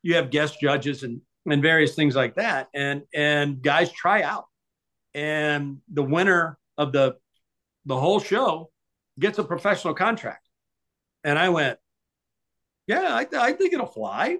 [0.03, 2.67] you have guest judges and and various things like that.
[2.75, 4.45] And and guys try out.
[5.15, 7.15] And the winner of the
[7.85, 8.69] the whole show
[9.17, 10.47] gets a professional contract.
[11.23, 11.79] And i went
[12.85, 14.37] yeah i, I think it'll fly.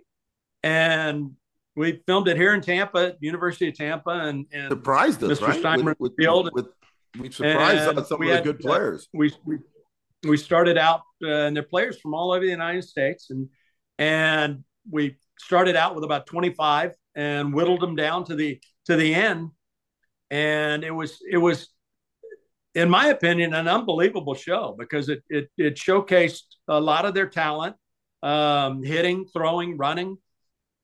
[0.63, 1.31] And
[1.75, 5.63] we filmed it here in tampa university of tampa and, and surprised us mr.
[5.63, 5.83] right?
[5.83, 6.67] With, with, field with,
[7.19, 9.07] we surprised some of the had, good players.
[9.13, 9.59] We, we
[10.23, 13.49] we started out uh, and they're players from all over the united states and
[13.97, 19.13] and we started out with about 25 and whittled them down to the to the
[19.13, 19.49] end.
[20.29, 21.69] And it was it was
[22.75, 27.27] in my opinion an unbelievable show because it it, it showcased a lot of their
[27.27, 27.75] talent
[28.23, 30.17] um, hitting throwing running.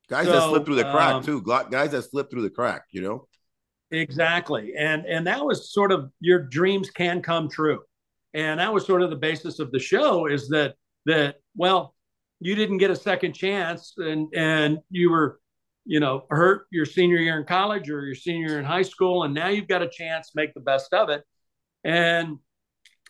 [0.09, 1.41] Guys so, that slipped through the crack um, too.
[1.41, 3.27] Guys that slipped through the crack you know?
[3.91, 4.73] Exactly.
[4.77, 7.81] And and that was sort of your dreams can come true.
[8.33, 11.93] And that was sort of the basis of the show is that that well
[12.45, 15.39] you didn't get a second chance and and you were
[15.85, 19.23] you know hurt your senior year in college or your senior year in high school
[19.23, 21.23] and now you've got a chance make the best of it.
[21.83, 22.37] And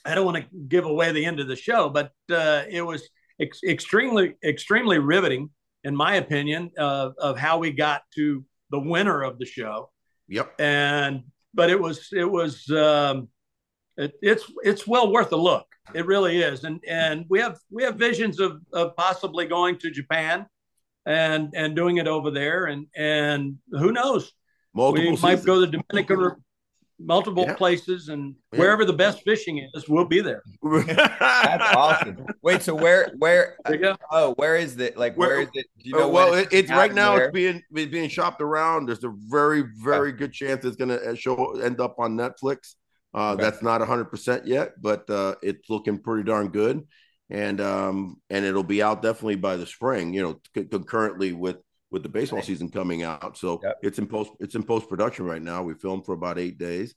[0.06, 3.08] i don't want to give away the end of the show but uh, it was
[3.40, 5.50] ex- extremely extremely riveting
[5.84, 9.92] in my opinion of, of how we got to the winner of the show.
[10.30, 10.56] Yep.
[10.60, 11.24] And
[11.54, 13.28] but it was it was um,
[13.98, 15.66] it, it's it's well worth a look.
[15.94, 19.92] It really is, and and we have we have visions of of possibly going to
[19.92, 20.46] Japan,
[21.06, 24.32] and and doing it over there, and and who knows,
[24.74, 26.44] multiple we might go to the Dominican,
[27.00, 27.56] multiple yeah.
[27.56, 28.60] places, and yeah.
[28.60, 30.42] wherever the best fishing is, we'll be there.
[30.64, 32.26] That's awesome.
[32.42, 33.58] Wait, so where where
[34.12, 34.98] oh where is it?
[34.98, 35.66] Like where, where is it?
[35.84, 36.06] Do you know?
[36.06, 37.14] Uh, well, it's, it's right now.
[37.14, 37.26] Where?
[37.26, 38.88] It's being it's being shopped around.
[38.88, 40.16] There's a very very oh.
[40.16, 42.76] good chance it's going to uh, show end up on Netflix.
[43.14, 43.44] Uh, okay.
[43.44, 46.88] That's not 100% yet, but uh, it's looking pretty darn good.
[47.30, 51.58] And um, and it'll be out definitely by the spring, you know, c- concurrently with
[51.90, 53.38] with the baseball season coming out.
[53.38, 53.78] So yep.
[53.82, 55.64] it's in post it's in post production right now.
[55.64, 56.94] We filmed for about eight days,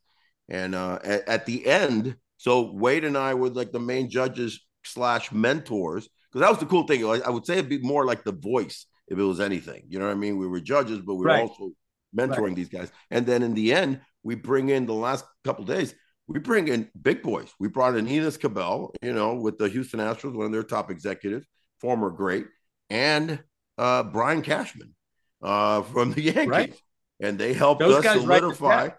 [0.49, 4.61] and uh, at, at the end, so Wade and I were like the main judges
[4.85, 7.05] slash mentors because that was the cool thing.
[7.05, 9.85] I would say it'd be more like the voice if it was anything.
[9.89, 10.39] You know what I mean?
[10.39, 11.49] We were judges, but we were right.
[11.49, 11.71] also
[12.17, 12.57] mentoring right.
[12.57, 12.91] these guys.
[13.11, 15.95] And then in the end, we bring in the last couple days
[16.29, 17.49] we bring in big boys.
[17.59, 20.91] We brought in Enos Cabell, you know, with the Houston Astros, one of their top
[20.91, 21.47] executives,
[21.81, 22.47] former great,
[22.91, 23.39] and
[23.79, 24.95] uh, Brian Cashman
[25.43, 26.75] uh, from the Yankees, right.
[27.21, 28.91] and they helped Those us solidify.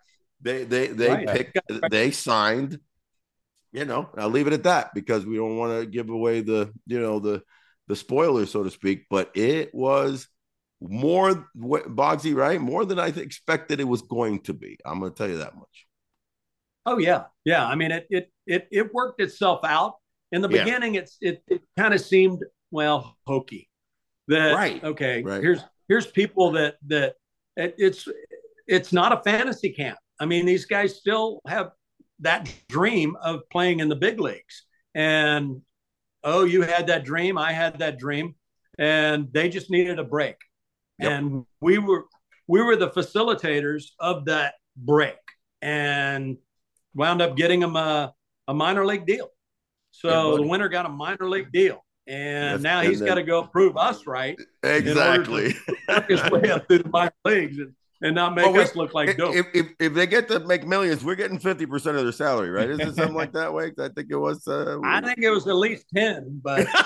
[0.42, 1.28] They they they right.
[1.28, 1.60] picked.
[1.90, 2.80] They signed.
[3.74, 6.72] You know, I'll leave it at that because we don't want to give away the
[6.86, 7.44] you know the
[7.88, 9.06] the spoilers, so to speak.
[9.10, 10.28] But it was
[10.80, 12.62] more Bogsy, right?
[12.62, 14.78] More than I expected it was going to be.
[14.86, 15.87] I'm going to tell you that much.
[16.88, 17.68] Oh yeah, yeah.
[17.68, 19.96] I mean, it it it it worked itself out
[20.32, 20.64] in the yeah.
[20.64, 20.96] beginning.
[20.96, 23.70] It's it it kind of seemed well hokey.
[24.30, 24.82] That right.
[24.82, 25.22] Okay.
[25.22, 25.42] Right.
[25.42, 25.60] Here's
[25.90, 27.16] here's people that that
[27.58, 28.08] it, it's
[28.68, 29.98] it's not a fantasy camp.
[30.18, 31.72] I mean, these guys still have
[32.22, 34.64] that dream of playing in the big leagues,
[34.96, 35.62] and
[36.24, 38.36] oh, you had that dream, I had that dream,
[38.80, 40.38] and they just needed a break,
[41.00, 41.12] yep.
[41.12, 42.06] and we were
[42.48, 45.18] we were the facilitators of that break,
[45.62, 46.38] and
[46.98, 48.14] wound up getting him a,
[48.48, 49.30] a minor league deal.
[49.92, 51.84] So yeah, the winner got a minor league deal.
[52.08, 54.40] And now he's got to go prove us right.
[54.64, 55.56] Exactly.
[56.08, 59.18] his way up through the minor leagues and, and not make well, us look like
[59.18, 59.36] dope.
[59.36, 62.70] If, if, if, they get to make millions, we're getting 50% of their salary, right?
[62.70, 63.74] Is it something like that way?
[63.78, 64.48] I think it was.
[64.48, 66.66] Uh, I think it was at least 10, but.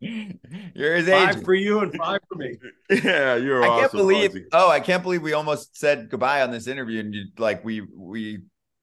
[0.00, 2.56] you're his five for you and five for me.
[2.90, 3.62] Yeah, you're.
[3.62, 4.36] I awesome, can't believe.
[4.52, 7.82] Oh, I can't believe we almost said goodbye on this interview, and you like we
[7.82, 8.40] we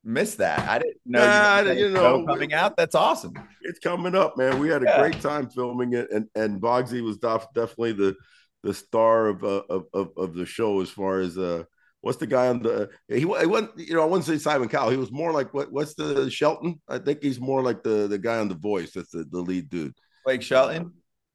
[0.07, 0.67] missed that.
[0.67, 2.77] I didn't know nah, you, you know coming out.
[2.77, 3.33] That's awesome.
[3.61, 4.59] It's coming up, man.
[4.59, 4.99] We had a yeah.
[4.99, 8.15] great time filming it, and and Bogsy was definitely the
[8.63, 11.63] the star of, uh, of of of the show as far as uh
[12.01, 14.89] what's the guy on the he, he wasn't you know I wouldn't say Simon Cowell.
[14.89, 16.81] He was more like what what's the Shelton?
[16.87, 18.91] I think he's more like the the guy on the Voice.
[18.93, 19.93] That's the, the lead dude.
[20.25, 20.93] Blake Shelton.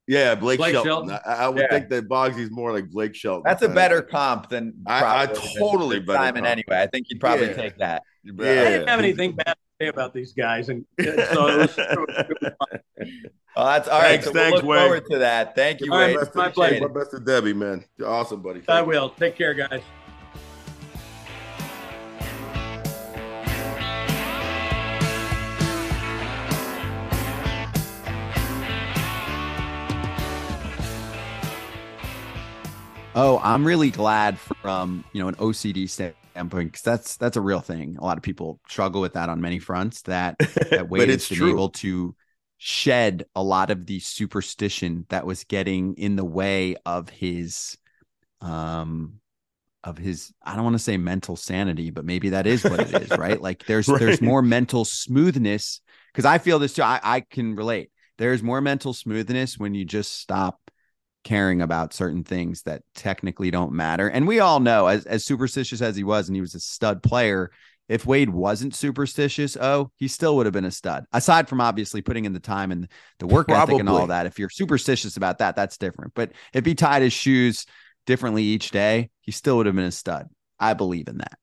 [0.08, 1.10] Yeah, Blake, Blake Shelton.
[1.10, 1.18] Shelton.
[1.24, 1.70] I, I, would yeah.
[1.70, 3.44] think that Bogsy's more like Blake Shelton.
[3.46, 6.50] That's a better comp than I, I totally better Simon comp.
[6.50, 6.82] anyway.
[6.82, 7.52] I think you'd probably yeah.
[7.52, 8.02] take that.
[8.24, 8.32] Yeah.
[8.32, 11.98] I didn't have anything bad to say about these guys, and so it was, it
[11.98, 12.52] was
[13.56, 14.22] well, that's all right.
[14.22, 14.80] Thanks, so we'll look Wade.
[14.80, 15.54] forward to that.
[15.54, 16.16] Thank you, Wade.
[16.16, 16.88] My, my pleasure.
[16.88, 17.84] My best to Debbie, man.
[17.98, 18.60] You're awesome, buddy.
[18.60, 19.10] Thank I will.
[19.10, 19.82] Take care, guys.
[33.14, 37.60] Oh, I'm really glad from you know an OCD standpoint because that's that's a real
[37.60, 37.96] thing.
[37.98, 40.02] A lot of people struggle with that on many fronts.
[40.02, 40.38] That
[40.70, 41.50] that Wade has been true.
[41.50, 42.14] able to
[42.58, 47.76] shed a lot of the superstition that was getting in the way of his
[48.40, 49.14] um
[49.84, 53.02] of his I don't want to say mental sanity, but maybe that is what it
[53.02, 53.40] is, right?
[53.40, 53.98] Like there's right.
[53.98, 55.80] there's more mental smoothness
[56.12, 56.82] because I feel this too.
[56.82, 57.90] I, I can relate.
[58.18, 60.61] There's more mental smoothness when you just stop
[61.24, 64.08] caring about certain things that technically don't matter.
[64.08, 67.02] And we all know, as, as superstitious as he was, and he was a stud
[67.02, 67.50] player,
[67.88, 71.04] if Wade wasn't superstitious, oh, he still would have been a stud.
[71.12, 73.74] Aside from obviously putting in the time and the work Probably.
[73.74, 74.26] ethic and all that.
[74.26, 76.12] If you're superstitious about that, that's different.
[76.14, 77.66] But if he tied his shoes
[78.06, 80.28] differently each day, he still would have been a stud.
[80.58, 81.38] I believe in that.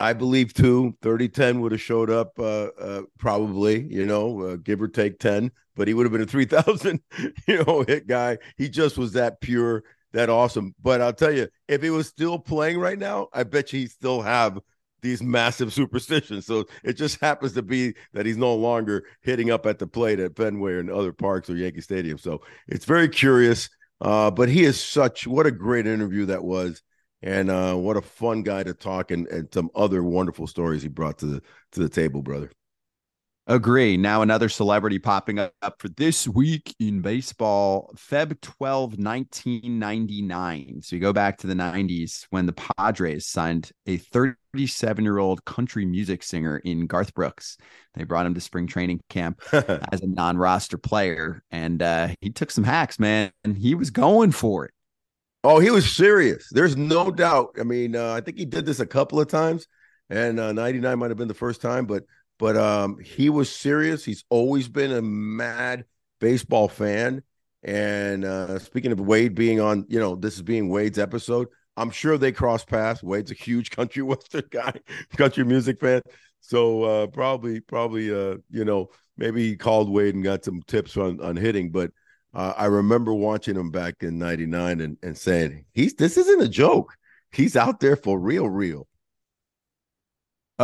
[0.00, 0.96] I believe too.
[1.02, 5.18] 30 10 would have showed up uh, uh, probably, you know, uh, give or take
[5.18, 7.00] 10, but he would have been a 3000,
[7.48, 8.38] you know, hit guy.
[8.56, 10.74] He just was that pure, that awesome.
[10.82, 13.86] But I'll tell you, if he was still playing right now, I bet you he
[13.86, 14.58] still have
[15.00, 16.46] these massive superstitions.
[16.46, 20.20] So it just happens to be that he's no longer hitting up at the plate
[20.20, 22.18] at Fenway and other parks or Yankee Stadium.
[22.18, 23.68] So it's very curious.
[24.00, 26.82] Uh, but he is such what a great interview that was
[27.22, 30.88] and uh, what a fun guy to talk and, and some other wonderful stories he
[30.88, 31.42] brought to the
[31.72, 32.50] to the table, brother.
[33.48, 33.96] Agree.
[33.96, 40.80] Now another celebrity popping up for this week in baseball, Feb 12, 1999.
[40.82, 46.22] So you go back to the 90s when the Padres signed a 37-year-old country music
[46.22, 47.58] singer in Garth Brooks.
[47.94, 52.52] They brought him to spring training camp as a non-roster player and uh, he took
[52.52, 54.70] some hacks, man, and he was going for it.
[55.42, 56.48] Oh, he was serious.
[56.52, 57.56] There's no doubt.
[57.58, 59.66] I mean, uh, I think he did this a couple of times,
[60.08, 62.04] and uh, 99 might have been the first time, but
[62.38, 64.04] but um, he was serious.
[64.04, 65.84] He's always been a mad
[66.20, 67.22] baseball fan.
[67.62, 71.48] And uh, speaking of Wade being on, you know, this is being Wade's episode.
[71.76, 73.02] I'm sure they cross paths.
[73.02, 74.74] Wade's a huge country western guy,
[75.16, 76.02] country music fan.
[76.40, 80.96] So uh, probably, probably, uh, you know, maybe he called Wade and got some tips
[80.96, 81.70] on on hitting.
[81.70, 81.92] But
[82.34, 86.48] uh, I remember watching him back in '99 and, and saying, "He's this isn't a
[86.48, 86.94] joke.
[87.30, 88.88] He's out there for real, real."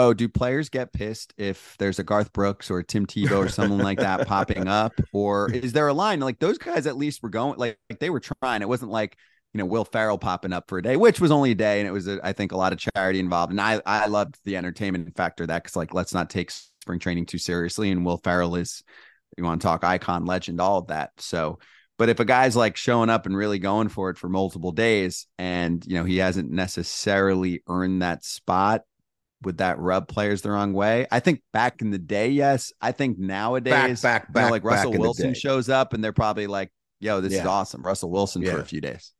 [0.00, 3.80] Oh, do players get pissed if there's a Garth Brooks or Tim Tebow or someone
[3.80, 4.92] like that popping up?
[5.12, 8.08] Or is there a line like those guys at least were going like, like they
[8.08, 8.62] were trying?
[8.62, 9.16] It wasn't like
[9.52, 11.88] you know Will Ferrell popping up for a day, which was only a day, and
[11.88, 13.50] it was a, I think a lot of charity involved.
[13.50, 17.26] And I I loved the entertainment factor that because like let's not take spring training
[17.26, 17.90] too seriously.
[17.90, 18.84] And Will Ferrell is
[19.36, 21.10] you want to talk icon, legend, all of that.
[21.16, 21.58] So,
[21.96, 25.26] but if a guy's like showing up and really going for it for multiple days,
[25.38, 28.82] and you know he hasn't necessarily earned that spot,
[29.42, 31.06] would that rub players the wrong way?
[31.10, 32.72] I think back in the day, yes.
[32.80, 36.12] I think nowadays, back, back, back, you know, like Russell Wilson shows up, and they're
[36.12, 37.40] probably like, "Yo, this yeah.
[37.40, 38.52] is awesome, Russell Wilson yeah.
[38.52, 39.12] for a few days."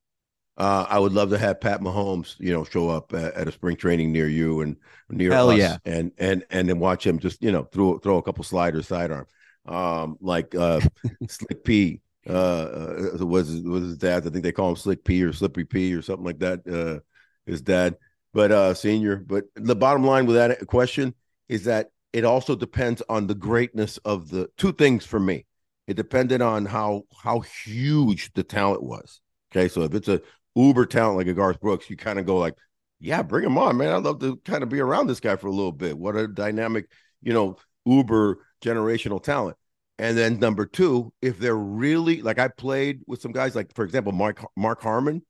[0.56, 3.52] Uh, I would love to have Pat Mahomes, you know, show up at, at a
[3.52, 4.76] spring training near you and
[5.08, 5.76] near Hell us, yeah.
[5.84, 9.26] and and and then watch him just you know throw throw a couple sliders sidearm,
[9.66, 10.80] um, like uh,
[11.28, 12.00] Slick P.
[12.28, 12.32] Uh,
[13.20, 14.26] uh, was was his dad?
[14.26, 16.66] I think they call him Slick P or Slippery P or something like that.
[16.66, 17.00] Uh,
[17.46, 17.96] his dad,
[18.32, 19.16] but uh, senior.
[19.16, 21.14] But the bottom line with that question
[21.48, 25.46] is that it also depends on the greatness of the two things for me.
[25.86, 29.20] It depended on how how huge the talent was.
[29.50, 30.20] Okay, so if it's a
[30.54, 32.54] uber talent like a Garth Brooks, you kind of go like,
[33.00, 33.94] yeah, bring him on, man.
[33.94, 35.96] I'd love to kind of be around this guy for a little bit.
[35.96, 36.90] What a dynamic,
[37.22, 37.56] you know,
[37.86, 39.56] uber generational talent.
[39.98, 43.84] And then number two, if they're really like I played with some guys, like for
[43.84, 45.22] example, Mark Mark Harmon.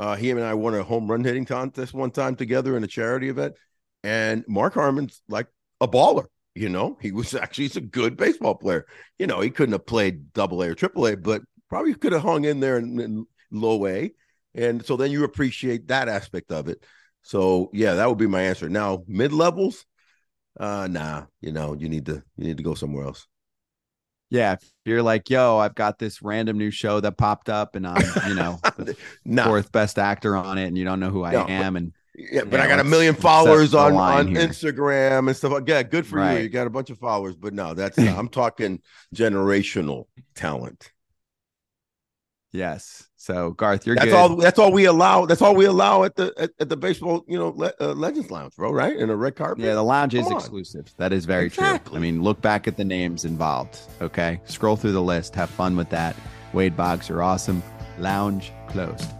[0.00, 2.86] Uh, he and I won a home run hitting contest one time together in a
[2.86, 3.54] charity event.
[4.02, 5.46] And Mark Harmon's like
[5.78, 6.24] a baller.
[6.54, 8.86] You know, he was actually he's a good baseball player.
[9.18, 12.22] You know, he couldn't have played double A or triple A, but probably could have
[12.22, 14.10] hung in there in, in low A.
[14.54, 16.82] And so then you appreciate that aspect of it.
[17.20, 18.70] So yeah, that would be my answer.
[18.70, 19.84] Now, mid levels,
[20.58, 23.26] uh, nah, you know, you need to you need to go somewhere else.
[24.30, 27.86] Yeah, if you're like, yo, I've got this random new show that popped up, and
[27.86, 28.62] I'm, you know,
[29.42, 32.44] fourth best actor on it, and you don't know who I No, am, and Yeah,
[32.44, 34.46] but Yeah, I got a million followers on on here.
[34.48, 36.38] Instagram and stuff Yeah, good for Right.
[36.38, 36.44] you.
[36.44, 38.80] You got a bunch of followers, but no, that's not, I'm talking
[39.14, 40.90] generational talent.
[42.52, 43.08] Yes.
[43.16, 44.14] So Garth, you're That's good.
[44.14, 44.36] all.
[44.36, 45.26] That's all we allow.
[45.26, 48.30] That's all we allow at the at, at the baseball, you know, le, uh, Legends
[48.30, 48.72] Lounge, bro.
[48.72, 49.64] Right in a red carpet.
[49.64, 50.32] Yeah, the lounge is on.
[50.32, 50.92] exclusive.
[50.96, 51.90] That is very Exactly.
[51.90, 51.98] true.
[51.98, 53.78] I mean, look back at the names involved.
[54.00, 54.40] Okay.
[54.46, 55.34] Scroll through the list.
[55.34, 56.16] Have fun with that.
[56.52, 57.62] Wade Boggs, you're awesome.
[57.98, 59.10] Lounge closed.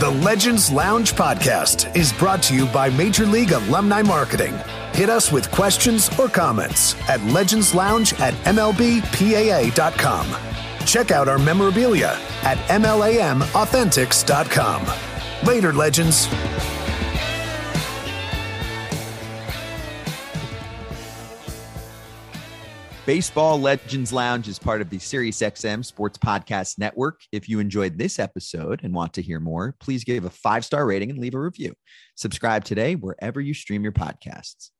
[0.00, 4.58] The Legends Lounge podcast is brought to you by Major League Alumni Marketing.
[4.94, 10.26] Hit us with questions or comments at legendslounge at mlbpaa.com.
[10.86, 15.46] Check out our memorabilia at mlamauthentics.com.
[15.46, 16.79] Later, Legends.
[23.10, 27.22] Baseball Legends Lounge is part of the SiriusXM Sports Podcast Network.
[27.32, 30.86] If you enjoyed this episode and want to hear more, please give a five star
[30.86, 31.74] rating and leave a review.
[32.14, 34.70] Subscribe today wherever you stream your podcasts.